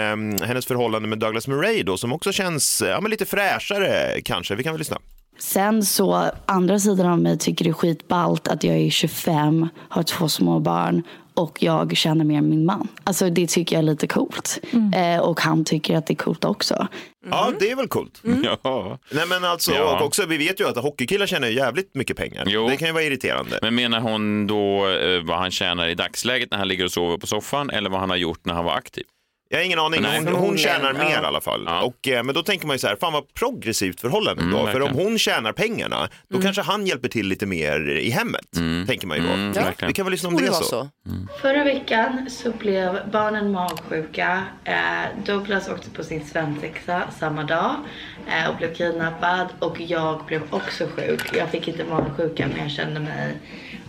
hennes 0.48 0.66
förhållande 0.66 1.08
med 1.08 1.20
Douglas 1.20 1.48
Murray 1.48 1.84
då, 1.84 1.98
som 1.98 2.14
också 2.14 2.31
känns 2.32 2.82
ja, 2.86 3.02
men 3.02 3.12
lite 3.12 3.26
fräschare 3.26 4.22
kanske. 4.22 4.56
Vi 4.56 4.64
kan 4.64 4.74
väl 4.74 4.80
lyssna. 4.80 4.98
Sen 5.40 5.84
så, 5.84 6.32
andra 6.46 6.80
sidan 6.80 7.08
av 7.12 7.20
mig 7.20 7.38
tycker 7.38 7.66
det 7.66 7.72
är 7.72 7.74
skitballt 7.74 8.48
att 8.48 8.64
jag 8.64 8.78
är 8.78 8.90
25, 8.90 9.68
har 9.90 10.04
två 10.04 10.30
små 10.30 10.60
barn 10.60 11.04
och 11.34 11.64
jag 11.64 11.98
känner 11.98 12.26
mer 12.26 12.42
min 12.42 12.66
man. 12.66 12.88
Alltså 13.04 13.30
det 13.30 13.48
tycker 13.50 13.76
jag 13.76 13.80
är 13.80 13.84
lite 13.86 14.08
coolt. 14.08 14.60
Eh, 14.96 15.20
och 15.22 15.42
han 15.42 15.66
tycker 15.66 15.96
att 15.98 16.08
det 16.08 16.14
är 16.14 16.16
coolt 16.16 16.46
också. 16.46 16.88
Ja, 17.30 17.52
det 17.60 17.72
är 17.72 17.76
väl 17.76 17.88
coolt. 17.88 18.22
Ja. 18.44 19.00
Nej 19.12 19.26
men 19.28 19.46
alltså, 19.46 19.72
Ja. 19.72 20.00
och 20.00 20.06
också, 20.06 20.26
vi 20.26 20.38
vet 20.38 20.60
ju 20.60 20.68
att 20.68 20.78
hockeykillar 20.78 21.26
tjänar 21.26 21.48
ju 21.48 21.54
jävligt 21.56 21.96
mycket 21.96 22.18
pengar. 22.18 22.44
Jo. 22.48 22.68
Det 22.68 22.78
kan 22.78 22.88
ju 22.88 22.94
vara 22.94 23.04
irriterande. 23.04 23.60
Men 23.62 23.76
menar 23.76 24.00
hon 24.00 24.48
då 24.48 24.90
eh, 24.90 25.22
vad 25.24 25.38
han 25.38 25.52
tjänar 25.52 25.88
i 25.88 25.96
dagsläget 25.96 26.52
när 26.52 26.58
han 26.58 26.68
ligger 26.68 26.86
och 26.86 26.92
sover 26.92 27.18
på 27.18 27.28
soffan 27.28 27.70
eller 27.70 27.90
vad 27.90 28.00
han 28.00 28.10
har 28.10 28.18
gjort 28.18 28.46
när 28.46 28.54
han 28.54 28.66
var 28.66 28.74
aktiv? 28.74 29.04
Jag 29.52 29.58
har 29.58 29.64
ingen 29.66 29.80
aning, 29.80 30.02
Nej, 30.02 30.20
hon, 30.26 30.34
hon 30.36 30.58
tjänar 30.58 30.94
mer 30.94 31.02
ja. 31.02 31.22
i 31.24 31.26
alla 31.26 31.42
fall. 31.42 31.64
Ja. 31.66 31.82
Och, 31.82 32.08
eh, 32.08 32.24
men 32.24 32.36
då 32.36 32.44
tänker 32.44 32.68
man 32.68 32.74
ju 32.76 32.80
så 32.80 32.88
här, 32.88 32.96
fan 32.96 33.14
vad 33.14 33.34
progressivt 33.34 34.02
förhållande 34.02 34.42
Mm, 34.44 34.54
då. 34.54 34.68
För 34.68 34.82
om 34.82 34.94
hon 34.94 35.18
tjänar 35.20 35.52
pengarna, 35.52 36.10
då 36.28 36.42
kanske 36.42 36.62
han 36.62 36.86
hjälper 36.88 37.10
till 37.10 37.28
lite 37.28 37.46
mer 37.46 37.90
i 37.90 38.10
hemmet. 38.10 38.46
Tänker 38.88 39.08
man 39.08 39.18
ju 39.18 39.24
då. 39.24 39.30
Mm, 39.34 39.54
Ja, 39.56 39.88
vi 39.88 39.94
kan 39.94 40.06
väl 40.06 40.12
lyssna 40.12 40.30
om 40.30 40.36
det 40.38 40.44
vara 40.44 40.54
så. 40.54 40.64
så. 40.64 40.88
Förra 41.42 41.64
veckan 41.64 42.30
så 42.30 42.52
blev 42.52 43.00
barnen 43.12 43.52
magsjuka. 43.52 44.44
Eh, 44.64 44.74
Douglas 45.26 45.70
åkte 45.70 45.90
på 45.90 46.04
sin 46.04 46.26
svensexa 46.26 47.02
samma 47.20 47.44
dag 47.44 47.76
eh, 48.28 48.50
och 48.50 48.58
blev 48.58 48.74
kidnappad. 48.74 49.48
Och 49.60 49.82
jag 49.82 50.26
blev 50.28 50.42
också 50.50 50.88
sjuk. 50.96 51.22
Jag 51.34 51.50
fick 51.50 51.68
inte 51.68 51.84
magsjuka 51.84 52.48
men 52.48 52.60
jag 52.60 52.72
kände 52.72 53.00
mig 53.00 53.38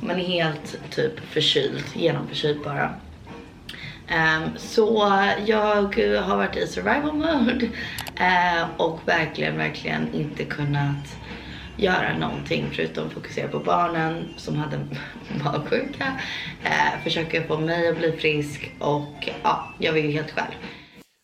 man 0.01 0.21
är 0.21 0.25
helt 0.25 0.77
typ 0.91 1.21
förkyld, 1.31 1.85
genomförkyld 1.95 2.61
bara. 2.65 2.95
Um, 4.09 4.59
så 4.59 5.13
jag 5.47 5.97
har 6.23 6.37
varit 6.37 6.57
i 6.57 6.67
survival 6.67 7.13
mode 7.13 7.67
uh, 8.21 8.71
och 8.77 9.01
verkligen, 9.09 9.57
verkligen 9.57 10.15
inte 10.15 10.45
kunnat 10.45 11.17
göra 11.77 12.19
någonting 12.19 12.71
förutom 12.73 13.11
fokusera 13.11 13.49
på 13.49 13.59
barnen 13.59 14.29
som 14.37 14.57
hade 14.57 14.79
magsjuka. 15.45 16.21
uh, 16.65 17.03
försöka 17.05 17.43
få 17.43 17.59
mig 17.59 17.89
att 17.89 17.99
bli 17.99 18.13
frisk 18.13 18.73
och 18.79 19.29
ja, 19.43 19.75
jag 19.79 19.93
var 19.93 19.99
ju 19.99 20.11
helt 20.11 20.31
själv. 20.31 20.55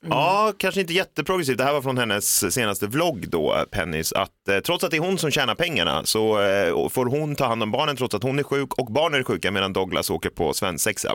Mm. 0.04 0.18
Ja, 0.18 0.52
kanske 0.58 0.80
inte 0.80 0.92
jätteprogressivt. 0.92 1.58
Det 1.58 1.64
här 1.64 1.72
var 1.72 1.82
från 1.82 1.98
hennes 1.98 2.54
senaste 2.54 2.86
vlogg 2.86 3.28
då, 3.28 3.64
Pennys, 3.70 4.12
att 4.12 4.48
eh, 4.48 4.58
trots 4.58 4.84
att 4.84 4.90
det 4.90 4.96
är 4.96 5.00
hon 5.00 5.18
som 5.18 5.30
tjänar 5.30 5.54
pengarna 5.54 6.04
så 6.04 6.42
eh, 6.42 6.88
får 6.88 7.06
hon 7.06 7.36
ta 7.36 7.46
hand 7.46 7.62
om 7.62 7.70
barnen 7.70 7.96
trots 7.96 8.14
att 8.14 8.22
hon 8.22 8.38
är 8.38 8.42
sjuk 8.42 8.74
och 8.74 8.92
barnen 8.92 9.20
är 9.20 9.24
sjuka 9.24 9.50
medan 9.50 9.72
Douglas 9.72 10.10
åker 10.10 10.30
på 10.30 10.52
svensexa. 10.52 11.14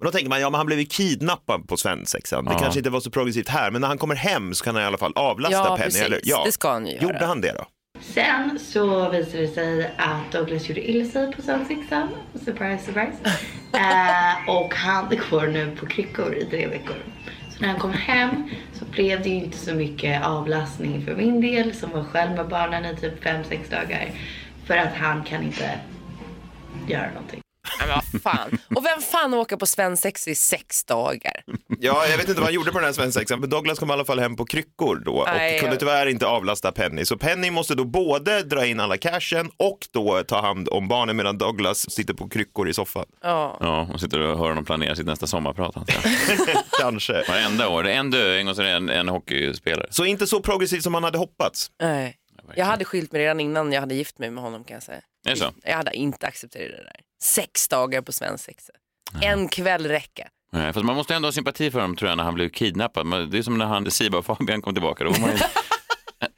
Men 0.00 0.06
då 0.06 0.10
tänker 0.12 0.28
man, 0.28 0.40
ja 0.40 0.50
men 0.50 0.58
han 0.58 0.66
blev 0.66 0.78
ju 0.78 0.84
kidnappad 0.84 1.68
på 1.68 1.76
svensexan. 1.76 2.44
Det 2.44 2.52
Ja. 2.52 2.58
kanske 2.58 2.80
inte 2.80 2.90
var 2.90 3.00
så 3.00 3.10
progressivt 3.10 3.48
här, 3.48 3.70
men 3.70 3.80
när 3.80 3.88
han 3.88 3.98
kommer 3.98 4.14
hem 4.14 4.54
så 4.54 4.64
kan 4.64 4.74
han 4.74 4.84
i 4.84 4.86
alla 4.86 4.98
fall 4.98 5.12
avlasta 5.16 5.56
Ja, 5.58 5.64
Penny. 5.76 5.84
precis. 5.84 6.02
Eller? 6.02 6.20
Ja. 6.24 6.42
Det 6.46 6.52
ska 6.52 6.70
han 6.72 6.86
ju 6.86 6.92
göra. 6.92 7.02
Gjorde 7.02 7.26
han 7.26 7.40
det 7.40 7.52
då? 7.52 7.64
Sen 8.00 8.58
så 8.58 9.08
visade 9.10 9.42
det 9.42 9.48
sig 9.48 9.94
att 9.98 10.32
Douglas 10.32 10.68
gjorde 10.68 10.90
illa 10.90 11.10
sig 11.10 11.32
på 11.32 11.42
svensexan. 11.42 12.08
Surprise, 12.44 12.84
surprise. 12.84 13.16
eh, 13.72 14.48
och 14.56 14.74
han 14.74 15.08
går 15.30 15.46
nu 15.46 15.76
på 15.80 15.86
kryckor 15.86 16.34
i 16.34 16.44
tre 16.44 16.66
veckor. 16.66 16.96
Så 17.56 17.60
när 17.60 17.68
han 17.68 17.78
kom 17.78 17.92
hem 17.92 18.50
så 18.72 18.84
blev 18.84 19.22
det 19.22 19.28
ju 19.28 19.34
inte 19.34 19.58
så 19.58 19.74
mycket 19.74 20.24
avlastning 20.26 21.04
för 21.06 21.14
min 21.16 21.40
del 21.40 21.74
som 21.74 21.90
var 21.90 22.04
själv 22.04 22.30
med 22.32 22.48
barnen 22.48 22.84
i 22.84 22.96
typ 22.96 23.24
5-6 23.24 23.70
dagar. 23.70 24.10
För 24.66 24.76
att 24.76 24.94
han 24.94 25.24
kan 25.24 25.42
inte 25.42 25.70
göra 26.88 27.08
någonting. 27.08 27.40
Vad 27.94 28.22
fan. 28.22 28.58
Och 28.76 28.84
vem 28.84 29.00
fan 29.02 29.34
åker 29.34 29.56
på 29.56 29.66
svensexa 29.66 30.30
i 30.30 30.34
sex 30.34 30.84
dagar? 30.84 31.42
Ja, 31.80 32.06
jag 32.06 32.16
vet 32.18 32.28
inte 32.28 32.40
vad 32.40 32.44
han 32.48 32.54
gjorde 32.54 32.72
på 32.72 32.78
den 32.78 32.84
här 32.86 32.92
svensexan, 32.92 33.40
men 33.40 33.50
Douglas 33.50 33.78
kom 33.78 33.90
i 33.90 33.92
alla 33.92 34.04
fall 34.04 34.18
hem 34.20 34.36
på 34.36 34.44
kryckor 34.44 35.02
då 35.04 35.12
och 35.16 35.26
kunde 35.26 35.66
jag- 35.66 35.78
tyvärr 35.78 36.06
inte 36.06 36.26
avlasta 36.26 36.72
Penny. 36.72 37.04
Så 37.04 37.16
Penny 37.18 37.50
måste 37.50 37.74
då 37.74 37.84
både 37.84 38.42
dra 38.42 38.66
in 38.66 38.80
alla 38.80 38.96
cashen 38.96 39.50
och 39.56 39.78
då 39.92 40.22
ta 40.22 40.40
hand 40.40 40.68
om 40.68 40.88
barnen 40.88 41.16
medan 41.16 41.38
Douglas 41.38 41.90
sitter 41.90 42.14
på 42.14 42.28
kryckor 42.28 42.68
i 42.68 42.72
soffan. 42.74 43.06
Ja. 43.22 43.56
Ja, 43.60 43.88
och 43.94 44.00
sitter 44.00 44.20
och 44.20 44.38
hör 44.38 44.48
honom 44.48 44.64
planera 44.64 44.96
sitt 44.96 45.06
nästa 45.06 45.26
sommarprat. 45.26 45.74
Kanske. 46.80 47.12
Varenda 47.28 47.68
år. 47.68 47.82
Det 47.82 47.92
är 47.92 47.96
en 47.98 48.10
döing 48.10 48.48
och 48.48 48.56
så 48.56 48.62
är 48.62 48.66
det 48.66 48.72
en, 48.72 48.88
en 48.88 49.08
hockeyspelare. 49.08 49.86
Så 49.90 50.04
inte 50.04 50.26
så 50.26 50.40
progressivt 50.40 50.82
som 50.82 50.92
man 50.92 51.04
hade 51.04 51.18
hoppats. 51.18 51.70
Nej. 51.80 52.16
Jag 52.54 52.64
hade 52.64 52.84
skilt 52.84 53.12
mig 53.12 53.20
redan 53.22 53.40
innan 53.40 53.72
jag 53.72 53.80
hade 53.80 53.94
gift 53.94 54.18
mig 54.18 54.30
med 54.30 54.42
honom 54.44 54.64
kan 54.64 54.74
jag 54.74 54.82
säga. 54.82 55.00
Är 55.26 55.30
det 55.30 55.36
så? 55.36 55.50
Jag 55.64 55.76
hade 55.76 55.92
inte 55.96 56.26
accepterat 56.26 56.70
det 56.70 56.76
där. 56.84 57.00
Sex 57.22 57.68
dagar 57.68 58.02
på 58.02 58.12
svensexa. 58.12 58.72
En 59.22 59.48
kväll 59.48 59.86
räcka. 59.86 60.28
Nej, 60.52 60.72
fast 60.72 60.84
man 60.86 60.96
måste 60.96 61.14
ändå 61.14 61.28
ha 61.28 61.32
sympati 61.32 61.70
för 61.70 61.80
honom 61.80 61.96
tror 61.96 62.08
jag 62.08 62.16
när 62.16 62.24
han 62.24 62.34
blev 62.34 62.48
kidnappad. 62.48 63.06
Men 63.06 63.30
Det 63.30 63.38
är 63.38 63.42
som 63.42 63.58
när 63.58 63.66
han, 63.66 63.90
Siba 63.90 64.18
och 64.18 64.26
Fabian 64.26 64.62
kom 64.62 64.74
tillbaka. 64.74 65.04
Då 65.04 65.10
var 65.10 65.18
man 65.20 65.30
ju... 65.30 65.36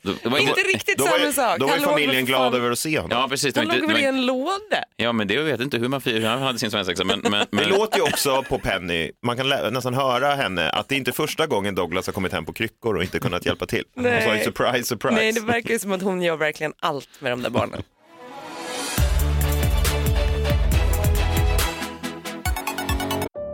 Då- 0.03 0.15
det 0.23 0.29
var 0.29 0.39
Inte 0.39 0.61
riktigt 0.61 0.99
Då 0.99 1.05
samma 1.05 1.33
sak. 1.33 1.59
då 1.59 1.67
var 1.67 1.77
ju 1.77 1.83
familjen 1.85 2.25
glad 2.25 2.53
fan- 2.53 2.61
över 2.61 2.71
att 2.71 2.79
se 2.79 2.99
honom. 2.99 3.19
Ja, 3.19 3.29
precis. 3.29 3.55
Det 3.55 3.61
Han 3.61 3.69
var 3.69 3.75
inte, 3.75 3.83
låg 3.87 3.93
väl 3.93 4.01
det 4.01 4.07
i 4.07 4.09
en 4.09 4.27
låda? 4.27 4.85
ja, 4.97 5.13
men 5.13 5.29
det 5.29 5.35
jag 5.35 5.43
vet 5.43 5.61
inte 5.61 5.79
hur 5.79 5.89
man 5.89 6.01
firar. 6.01 6.31
Han 6.31 6.43
hade 6.43 6.59
sin 6.59 6.71
svensexa. 6.71 7.05
Men, 7.05 7.21
men, 7.21 7.31
Det 7.33 7.47
men, 7.51 7.69
låter 7.69 7.97
ju 7.99 8.03
också 8.03 8.43
på 8.43 8.59
Penny, 8.59 9.11
man 9.23 9.37
kan 9.37 9.49
nästan 9.49 9.95
höra 9.95 10.35
henne, 10.35 10.71
att 10.71 10.89
det 10.89 10.95
är 10.95 10.97
inte 10.97 11.13
första 11.13 11.47
gången 11.47 11.75
Douglas 11.75 12.07
har 12.07 12.13
kommit 12.13 12.33
hem 12.33 12.45
på 12.45 12.53
kryckor 12.53 12.97
och 12.97 13.03
inte 13.03 13.19
kunnat 13.19 13.47
hjälpa 13.47 13.67
till. 13.67 13.85
Hon 13.95 14.05
Nej. 14.05 14.25
sa 14.27 14.37
ju 14.37 14.45
surprise, 14.45 14.85
surprise. 14.85 15.15
Nej, 15.15 15.33
det 15.33 15.41
verkar 15.41 15.71
ju 15.71 15.79
som 15.79 15.93
att 15.93 16.03
hon 16.03 16.23
gör 16.23 16.37
verkligen 16.37 16.73
allt 16.81 17.09
med 17.21 17.33
de 17.33 17.43
där 17.43 17.51
barnen. 17.51 17.83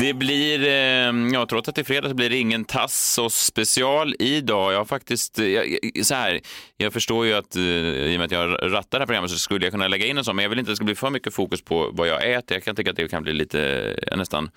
Det 0.00 0.14
blir, 0.14 0.64
eh, 0.64 1.32
ja 1.32 1.46
trots 1.46 1.68
att 1.68 1.74
det 1.74 1.82
är 1.82 1.84
fredag 1.84 2.08
så 2.08 2.14
blir 2.14 2.30
det 2.30 2.36
ingen 2.36 2.64
Tassos 2.64 3.34
special 3.34 4.14
idag. 4.18 4.72
Jag 4.72 4.78
har 4.78 4.84
faktiskt, 4.84 5.38
eh, 5.38 5.46
jag, 5.46 6.06
så 6.06 6.14
här, 6.14 6.40
jag 6.76 6.92
förstår 6.92 7.26
ju 7.26 7.32
att 7.34 7.56
eh, 7.56 7.62
i 7.62 8.16
och 8.16 8.18
med 8.18 8.24
att 8.24 8.30
jag 8.30 8.50
rattar 8.50 8.98
det 8.98 8.98
här 8.98 9.06
programmet 9.06 9.30
så 9.30 9.38
skulle 9.38 9.66
jag 9.66 9.72
kunna 9.72 9.88
lägga 9.88 10.06
in 10.06 10.18
en 10.18 10.24
sån, 10.24 10.36
men 10.36 10.42
jag 10.42 10.50
vill 10.50 10.58
inte 10.58 10.70
att 10.70 10.72
det 10.72 10.76
ska 10.76 10.84
bli 10.84 10.94
för 10.94 11.10
mycket 11.10 11.34
fokus 11.34 11.62
på 11.62 11.90
vad 11.92 12.08
jag 12.08 12.30
äter. 12.30 12.56
Jag 12.56 12.64
kan 12.64 12.76
tycka 12.76 12.90
att 12.90 12.96
det 12.96 13.08
kan 13.08 13.22
bli 13.22 13.32
lite, 13.32 13.96
nästan, 14.16 14.50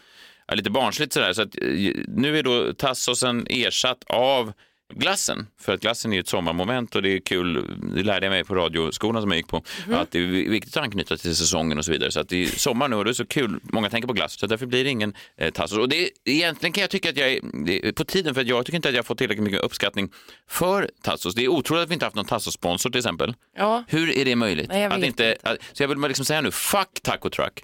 lite 0.53 0.69
barnsligt 0.69 1.13
sådär. 1.13 1.33
Så 1.33 1.41
att, 1.41 1.55
nu 2.07 2.37
är 2.39 2.43
då 2.43 2.73
Tassosen 2.73 3.47
ersatt 3.49 4.03
av 4.07 4.53
glassen, 4.95 5.47
för 5.61 5.73
att 5.73 5.79
glassen 5.81 6.11
är 6.11 6.15
ju 6.15 6.19
ett 6.19 6.27
sommarmoment 6.27 6.95
och 6.95 7.01
det 7.01 7.09
är 7.09 7.19
kul, 7.19 7.77
det 7.95 8.03
lärde 8.03 8.25
jag 8.25 8.31
mig 8.31 8.43
på 8.43 8.55
radioskolan 8.55 9.21
som 9.21 9.31
jag 9.31 9.37
gick 9.37 9.47
på, 9.47 9.63
Mhm. 9.87 9.95
att 9.95 10.11
det 10.11 10.19
är 10.19 10.27
viktigt 10.49 10.77
att 10.77 10.83
anknyta 10.83 11.17
till 11.17 11.35
säsongen 11.35 11.77
och 11.77 11.85
så 11.85 11.91
vidare. 11.91 12.11
Så 12.11 12.19
att 12.19 12.29
det 12.29 12.43
är 12.43 12.47
sommar 12.47 12.87
nu 12.87 12.95
och 12.95 13.05
det 13.05 13.11
är 13.11 13.13
så 13.13 13.25
kul, 13.25 13.59
många 13.63 13.89
tänker 13.89 14.07
på 14.07 14.13
glass, 14.13 14.39
så 14.39 14.47
därför 14.47 14.65
blir 14.65 14.83
det 14.83 14.89
ingen 14.89 15.13
eh, 15.37 15.51
tassos. 15.53 15.77
Och 15.77 15.89
det, 15.89 16.09
egentligen 16.25 16.73
kan 16.73 16.81
jag 16.81 16.89
tycka 16.89 17.09
att 17.09 17.17
jag 17.17 17.31
är, 17.31 17.39
är 17.85 17.91
på 17.91 18.03
tiden, 18.05 18.33
för 18.33 18.41
att 18.41 18.47
jag 18.47 18.65
tycker 18.65 18.75
inte 18.75 18.87
att 18.89 18.95
jag 18.95 18.99
har 19.01 19.05
fått 19.05 19.17
tillräckligt 19.17 19.43
mycket 19.43 19.61
uppskattning 19.61 20.11
för 20.47 20.89
tassos. 21.03 21.35
Det 21.35 21.43
är 21.43 21.47
otroligt 21.47 21.83
att 21.83 21.89
vi 21.89 21.93
inte 21.93 22.05
haft 22.05 22.15
någon 22.15 22.25
tassos-sponsor 22.25 22.89
till 22.89 22.99
exempel. 22.99 23.33
Ja. 23.57 23.83
Hur 23.87 24.17
är 24.17 24.25
det 24.25 24.35
möjligt? 24.35 24.69
Nej, 24.69 24.81
jag 24.81 24.93
att 24.93 25.03
inte, 25.03 25.35
att, 25.43 25.57
så 25.73 25.83
jag 25.83 25.87
vill 25.87 25.97
bara 25.97 26.07
liksom 26.07 26.25
säga 26.25 26.41
nu, 26.41 26.51
fuck 26.51 27.01
Taco 27.03 27.29
Truck. 27.29 27.63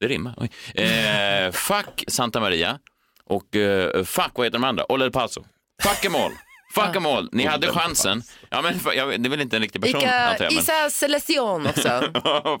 Det 0.00 0.08
rimmar. 0.08 0.48
Eh, 0.74 1.52
fuck 1.52 2.04
Santa 2.08 2.40
Maria 2.40 2.78
och 3.24 3.56
eh, 3.56 4.04
fuck, 4.04 4.30
vad 4.34 4.46
heter 4.46 4.58
de 4.58 4.64
andra? 4.64 4.84
Olle 4.88 5.10
Paso. 5.10 5.44
Fuck 5.82 6.04
em 6.04 6.14
all. 6.14 6.32
Fuck 6.74 6.96
em 6.96 7.06
all. 7.06 7.28
Ni 7.32 7.46
hade 7.46 7.68
chansen. 7.72 8.22
Ja, 8.50 8.62
men, 8.62 8.80
jag, 8.96 9.06
vet- 9.06 9.22
det 9.22 9.26
är 9.26 9.30
väl 9.30 9.40
inte 9.40 9.56
en 9.56 9.62
riktig 9.62 9.82
person 9.82 10.00
Ica, 10.00 10.20
antar 10.20 10.44
jag. 10.44 10.52
Men... 10.52 10.62
Isa 10.62 10.90
Selection 10.90 11.66
också. 11.66 12.02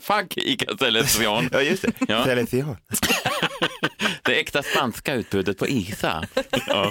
fuck 0.02 0.36
Ica 0.36 0.76
Selection. 0.78 1.48
Ja, 1.52 1.62
just 1.62 1.82
det. 1.82 1.92
Ja. 2.08 2.24
Selection. 2.24 2.76
Det 4.24 4.40
äkta 4.40 4.62
spanska 4.62 5.14
utbudet 5.14 5.58
på 5.58 5.68
ISA. 5.68 6.24
Ja. 6.66 6.84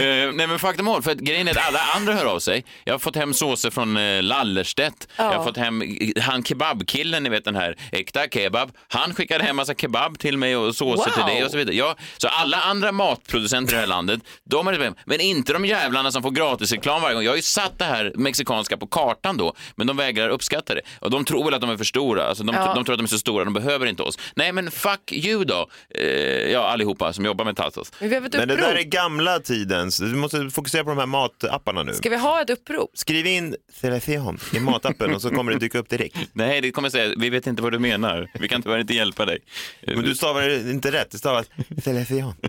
Eh, 0.00 0.32
nej 0.32 0.46
men 0.46 0.58
faktum 0.58 0.88
är, 0.88 1.00
för 1.00 1.10
att 1.10 1.18
grejen 1.18 1.48
är 1.48 1.52
att 1.52 1.68
alla 1.68 1.80
andra 1.96 2.12
hör 2.14 2.24
av 2.24 2.38
sig. 2.38 2.64
Jag 2.84 2.94
har 2.94 2.98
fått 2.98 3.16
hem 3.16 3.34
såser 3.34 3.70
från 3.70 3.96
eh, 3.96 4.22
Lallerstedt. 4.22 5.08
Jag 5.16 5.24
har 5.24 5.32
Ja. 5.34 5.44
fått 5.44 5.56
hem 5.56 5.82
han 6.20 6.44
kebabkillen, 6.44 7.22
ni 7.22 7.28
vet 7.28 7.44
den 7.44 7.56
här 7.56 7.76
äkta 7.92 8.28
kebab. 8.28 8.72
Han 8.88 9.14
skickade 9.14 9.44
hem 9.44 9.56
massa 9.56 9.74
kebab 9.74 10.18
till 10.18 10.38
mig 10.38 10.56
och 10.56 10.74
såser 10.74 10.96
Wow. 11.10 11.14
till 11.26 11.34
dig 11.34 11.44
och 11.44 11.50
så 11.50 11.56
vidare. 11.56 11.74
Ja, 11.76 11.96
så 12.18 12.28
alla 12.28 12.56
andra 12.56 12.92
matproducenter 12.92 13.72
i 13.72 13.74
det 13.74 13.80
här 13.80 13.86
landet, 13.86 14.20
de 14.44 14.66
har 14.66 14.72
det 14.72 14.78
med. 14.78 14.94
Men 15.06 15.20
inte 15.20 15.52
de 15.52 15.64
jävlarna 15.66 16.12
som 16.12 16.22
får 16.22 16.30
gratisreklam 16.30 17.02
varje 17.02 17.14
gång. 17.14 17.24
Jag 17.24 17.30
har 17.32 17.36
ju 17.36 17.42
satt 17.42 17.78
det 17.78 17.84
här 17.84 18.12
mexikanska 18.16 18.76
på 18.76 18.86
kartan 18.86 19.36
då, 19.36 19.54
men 19.76 19.86
de 19.86 19.96
vägrar 19.96 20.28
uppskatta 20.28 20.74
det. 20.74 20.80
Och 21.00 21.10
de 21.10 21.24
tror 21.24 21.44
väl 21.44 21.54
att 21.54 21.60
de 21.60 21.70
är 21.70 21.76
för 21.76 21.84
stora. 21.84 22.24
Alltså 22.26 22.44
de, 22.44 22.56
Ja. 22.56 22.74
de 22.74 22.84
tror 22.84 22.94
att 22.94 22.98
de 22.98 23.04
är 23.04 23.08
så 23.08 23.18
stora, 23.18 23.44
de 23.44 23.54
behöver 23.54 23.86
inte 23.86 24.02
oss. 24.02 24.18
Nej, 24.36 24.52
men 24.52 24.70
fuck 24.70 25.12
you 25.12 25.44
då. 25.44 25.68
Eh, 25.98 26.06
ja, 26.52 26.61
allihopa 26.62 27.12
som 27.12 27.24
jobbar 27.24 27.44
med 27.44 27.56
Tassos. 27.56 27.92
Men 27.98 28.08
vi 28.08 28.14
har 28.14 28.22
ett 28.26 28.32
Men 28.32 28.48
det 28.48 28.54
upprop. 28.54 28.68
där 28.68 28.76
är 28.76 28.82
gamla 28.82 29.38
tidens. 29.38 29.96
Du 29.96 30.06
måste 30.06 30.50
fokusera 30.50 30.84
på 30.84 30.90
de 30.90 30.98
här 30.98 31.06
matapparna 31.06 31.82
nu. 31.82 31.92
Ska 31.94 32.10
vi 32.10 32.16
ha 32.16 32.42
ett 32.42 32.50
upprop? 32.50 32.90
Skriv 32.94 33.26
in 33.26 33.56
Selection 33.80 34.38
i 34.54 34.60
matappen 34.60 35.14
och 35.14 35.22
så 35.22 35.30
kommer 35.30 35.52
det 35.52 35.58
dyka 35.58 35.78
upp 35.78 35.88
direkt. 35.88 36.16
Nej, 36.32 36.60
det 36.60 36.70
kommer 36.70 36.88
säga, 36.88 37.14
vi 37.16 37.30
vet 37.30 37.46
inte 37.46 37.62
vad 37.62 37.72
du 37.72 37.78
menar. 37.78 38.30
Vi 38.40 38.48
kan 38.48 38.62
tyvärr 38.62 38.78
inte 38.78 38.94
hjälpa 38.94 39.24
dig. 39.26 39.38
Men 39.86 40.02
du 40.02 40.14
stavar 40.14 40.42
det 40.42 40.70
inte 40.70 40.92
rätt, 40.92 41.10
det 41.10 41.18
stavas 41.18 41.46
Selection. 41.84 42.34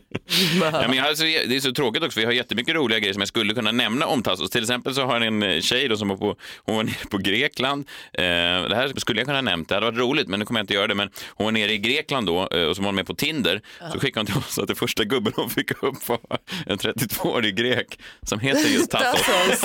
Ja, 0.61 0.87
men 0.89 0.99
alltså, 1.05 1.23
det 1.23 1.55
är 1.55 1.59
så 1.59 1.71
tråkigt 1.73 2.03
också, 2.03 2.21
jag 2.21 2.27
har 2.27 2.33
jättemycket 2.33 2.75
roliga 2.75 2.99
grejer 2.99 3.13
som 3.13 3.21
jag 3.21 3.27
skulle 3.27 3.53
kunna 3.53 3.71
nämna 3.71 4.05
om 4.05 4.23
Tassos. 4.23 4.49
Till 4.49 4.61
exempel 4.61 4.95
så 4.95 5.01
har 5.05 5.13
jag 5.13 5.27
en 5.27 5.43
eh, 5.43 5.61
tjej 5.61 5.87
då 5.87 5.97
som 5.97 6.07
var 6.07 6.17
på, 6.17 6.35
hon 6.57 6.75
var 6.75 6.83
nere 6.83 6.95
på 7.09 7.17
Grekland. 7.17 7.87
Eh, 8.13 8.23
det 8.23 8.75
här 8.75 8.91
skulle 8.99 9.19
jag 9.19 9.27
kunna 9.27 9.41
nämnt, 9.41 9.69
det 9.69 9.75
hade 9.75 9.85
varit 9.85 9.99
roligt, 9.99 10.27
men 10.27 10.39
nu 10.39 10.45
kommer 10.45 10.59
jag 10.59 10.63
inte 10.63 10.73
göra 10.73 10.87
det. 10.87 10.95
Men 10.95 11.09
hon 11.27 11.45
var 11.45 11.51
nere 11.51 11.73
i 11.73 11.77
Grekland 11.77 12.27
då 12.27 12.37
och 12.37 12.75
så 12.75 12.81
var 12.81 12.85
hon 12.85 12.95
med 12.95 13.07
på 13.07 13.15
Tinder. 13.15 13.61
Så 13.93 13.99
skickade 14.03 14.19
hon 14.19 14.25
till 14.25 14.37
oss 14.49 14.59
att 14.59 14.67
det 14.67 14.75
första 14.75 15.03
gubben 15.03 15.33
hon 15.35 15.49
fick 15.49 15.83
upp 15.83 16.09
var 16.09 16.19
en 16.65 16.77
32-årig 16.77 17.55
grek 17.55 17.99
som 18.23 18.39
heter 18.39 18.69
just 18.69 18.91
Tassos. 18.91 19.63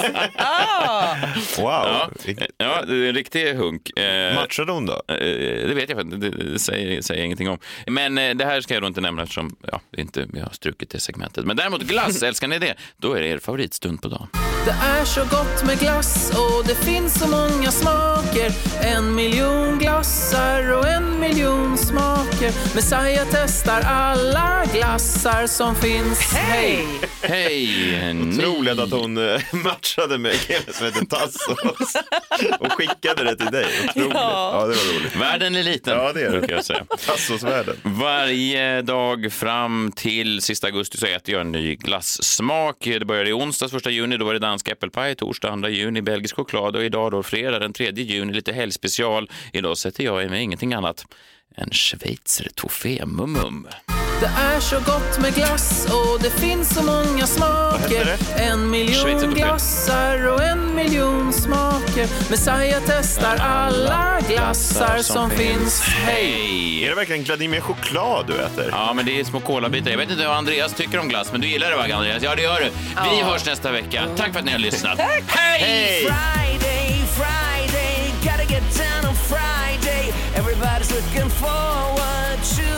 Wow. 1.59 1.65
Ja, 1.65 2.11
ja, 2.59 2.83
det 2.87 2.95
är 2.95 3.09
en 3.09 3.15
riktig 3.15 3.55
hunk. 3.55 3.99
Eh, 3.99 4.35
Matchade 4.35 4.73
hon 4.73 4.87
då? 4.87 5.03
Eh, 5.09 5.17
Det 5.69 5.75
vet 5.75 5.91
jag 5.91 6.01
inte, 6.01 6.17
det, 6.17 6.59
säger, 6.59 7.03
säger 7.03 7.21
jag 7.21 7.25
ingenting 7.27 7.49
om. 7.49 7.59
Men 7.87 8.19
eh, 8.19 8.35
det 8.35 8.45
här 8.45 8.61
ska 8.61 8.75
jag 8.75 8.83
då 8.83 8.87
inte 8.87 9.01
nämna 9.01 9.23
eftersom 9.23 9.57
ja, 9.73 9.81
inte, 9.97 10.27
jag 10.35 10.43
har 10.45 10.53
strukit 10.53 10.91
det 10.91 11.01
segmentet. 11.01 11.45
Men 11.45 11.57
däremot 11.57 11.83
glass, 11.83 12.23
älskar 12.23 12.49
ni 12.49 12.59
det? 12.59 12.75
Då 12.97 13.13
är 13.13 13.23
det 13.23 13.29
er 13.29 13.39
favoritstund 13.39 14.03
på 14.03 14.09
dagen. 14.09 14.29
Det 14.65 14.75
är 14.87 15.05
så 15.05 15.21
gott 15.21 15.65
med 15.67 15.79
glass 15.79 16.31
och 16.31 16.67
det 16.67 16.75
finns 16.75 17.19
så 17.21 17.29
många 17.29 17.71
smaker 17.71 18.53
En 18.83 19.15
miljon 19.15 19.79
glassar 19.79 20.73
och 20.73 20.89
en 20.89 21.21
miljon 21.21 21.79
smaker 21.79 22.75
Messiah 22.75 23.27
testar 23.31 23.81
alla 23.81 24.28
glassar 24.73 25.47
som 25.47 25.75
finns 25.77 26.33
Hej! 26.33 26.87
Hej! 27.23 28.23
Otroligt 28.33 28.79
att 28.79 28.91
hon 28.91 29.17
eh, 29.35 29.41
matchade 29.53 30.19
med 30.19 30.33
en 30.33 30.39
kille 30.39 30.73
som 30.73 30.87
heter 30.87 31.05
Tassos 31.05 31.97
och 32.61 32.73
skickade 32.73 33.25
det 33.25 33.37
till 33.37 33.47
dig. 33.47 33.67
Otroligt. 33.89 34.11
Ja. 34.15 34.51
Ja, 34.53 34.61
det 34.61 34.75
var 34.75 34.99
roligt. 35.01 35.17
Världen 35.17 35.55
är 35.57 35.63
liten, 35.63 35.99
Ja, 35.99 36.13
det 36.13 36.21
är 36.21 36.25
det. 36.31 36.39
brukar 36.39 36.55
jag 36.55 36.65
säga. 36.65 36.85
Tassosvärlden. 37.07 37.77
Varje 37.83 38.83
dag 38.83 39.33
fram 39.33 39.93
till 39.97 40.43
sista 40.43 40.67
augusti 40.67 40.99
så 40.99 41.07
äter 41.07 41.33
jag 41.35 41.41
en 41.41 41.53
ny 41.53 41.75
glassmak. 41.77 42.77
Det 42.81 43.05
började 43.05 43.31
i 43.31 43.33
onsdags, 43.33 43.73
första 43.73 43.91
juni, 43.91 44.17
då 44.17 44.25
var 44.25 44.33
det 44.33 44.39
dansk 44.39 44.69
äppelpaj. 44.69 45.15
Torsdag, 45.15 45.51
andra 45.51 45.69
juni, 45.69 46.03
belgisk 46.03 46.37
choklad 46.37 46.77
och 46.77 46.85
idag 46.85 47.11
då 47.13 47.23
fredag 47.23 47.59
den 47.59 47.73
3 47.73 47.91
juni, 47.93 48.33
lite 48.33 48.53
helgspecial. 48.53 49.31
Idag 49.53 49.79
sätter 49.79 50.05
jag 50.05 50.25
i 50.25 50.29
mig 50.29 50.43
ingenting 50.43 50.75
annat 50.75 51.05
än 51.57 51.71
schweizer 51.71 52.49
toffee-mum-mum. 52.55 53.67
Det 54.21 54.31
är 54.39 54.61
så 54.61 54.77
gott 54.77 55.19
med 55.21 55.35
glass 55.35 55.87
och 55.87 56.23
det 56.23 56.31
finns 56.31 56.75
så 56.75 56.83
många 56.83 57.27
smaker 57.27 58.17
En 58.37 58.71
miljon 58.71 59.35
glassar 59.35 60.27
och 60.27 60.43
en 60.43 60.75
miljon 60.75 61.33
smaker 61.33 62.31
Messiah 62.31 62.83
testar 62.87 63.37
alla 63.37 64.21
glassar 64.29 64.99
som 64.99 65.31
finns 65.31 65.81
Hej! 65.83 66.85
Är 66.85 66.89
det 66.89 66.95
verkligen 66.95 67.25
Vladimir 67.25 67.61
choklad 67.61 68.27
du 68.27 68.35
äter? 68.35 68.69
Ja, 68.73 68.93
men 68.95 69.07
det 69.07 69.21
är 69.21 69.25
små 69.25 69.41
kolabitar. 69.41 69.91
Jag 69.91 69.99
vet 69.99 70.11
inte 70.11 70.27
vad 70.27 70.37
Andreas 70.37 70.75
tycker 70.75 70.99
om 70.99 71.09
glass, 71.09 71.33
men 71.33 71.41
du 71.41 71.49
gillar 71.49 71.71
det 71.71 71.77
va, 71.77 71.97
Andreas? 71.97 72.23
Ja, 72.23 72.35
det 72.35 72.43
gör 72.43 72.61
du. 72.61 72.71
Vi 73.11 73.23
hörs 73.23 73.47
nästa 73.47 73.73
vecka. 73.73 74.05
Tack 74.17 74.33
för 74.33 74.39
att 74.39 74.45
ni 74.45 74.53
har 74.53 74.59
lyssnat. 74.59 74.99
Hej! 75.27 75.61
Hej! 75.61 76.01
Friday, 76.01 77.03
Friday, 77.17 78.13
gotta 78.23 78.45
get 78.53 78.63
down 78.79 79.11
on 79.11 79.15
Friday. 79.15 80.13
Everybody's 80.35 80.91
looking 80.95 81.31
forward 81.31 82.39
to 82.57 82.78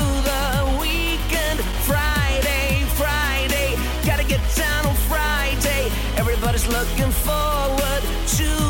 looking 6.71 7.11
forward 7.11 8.03
to 8.37 8.70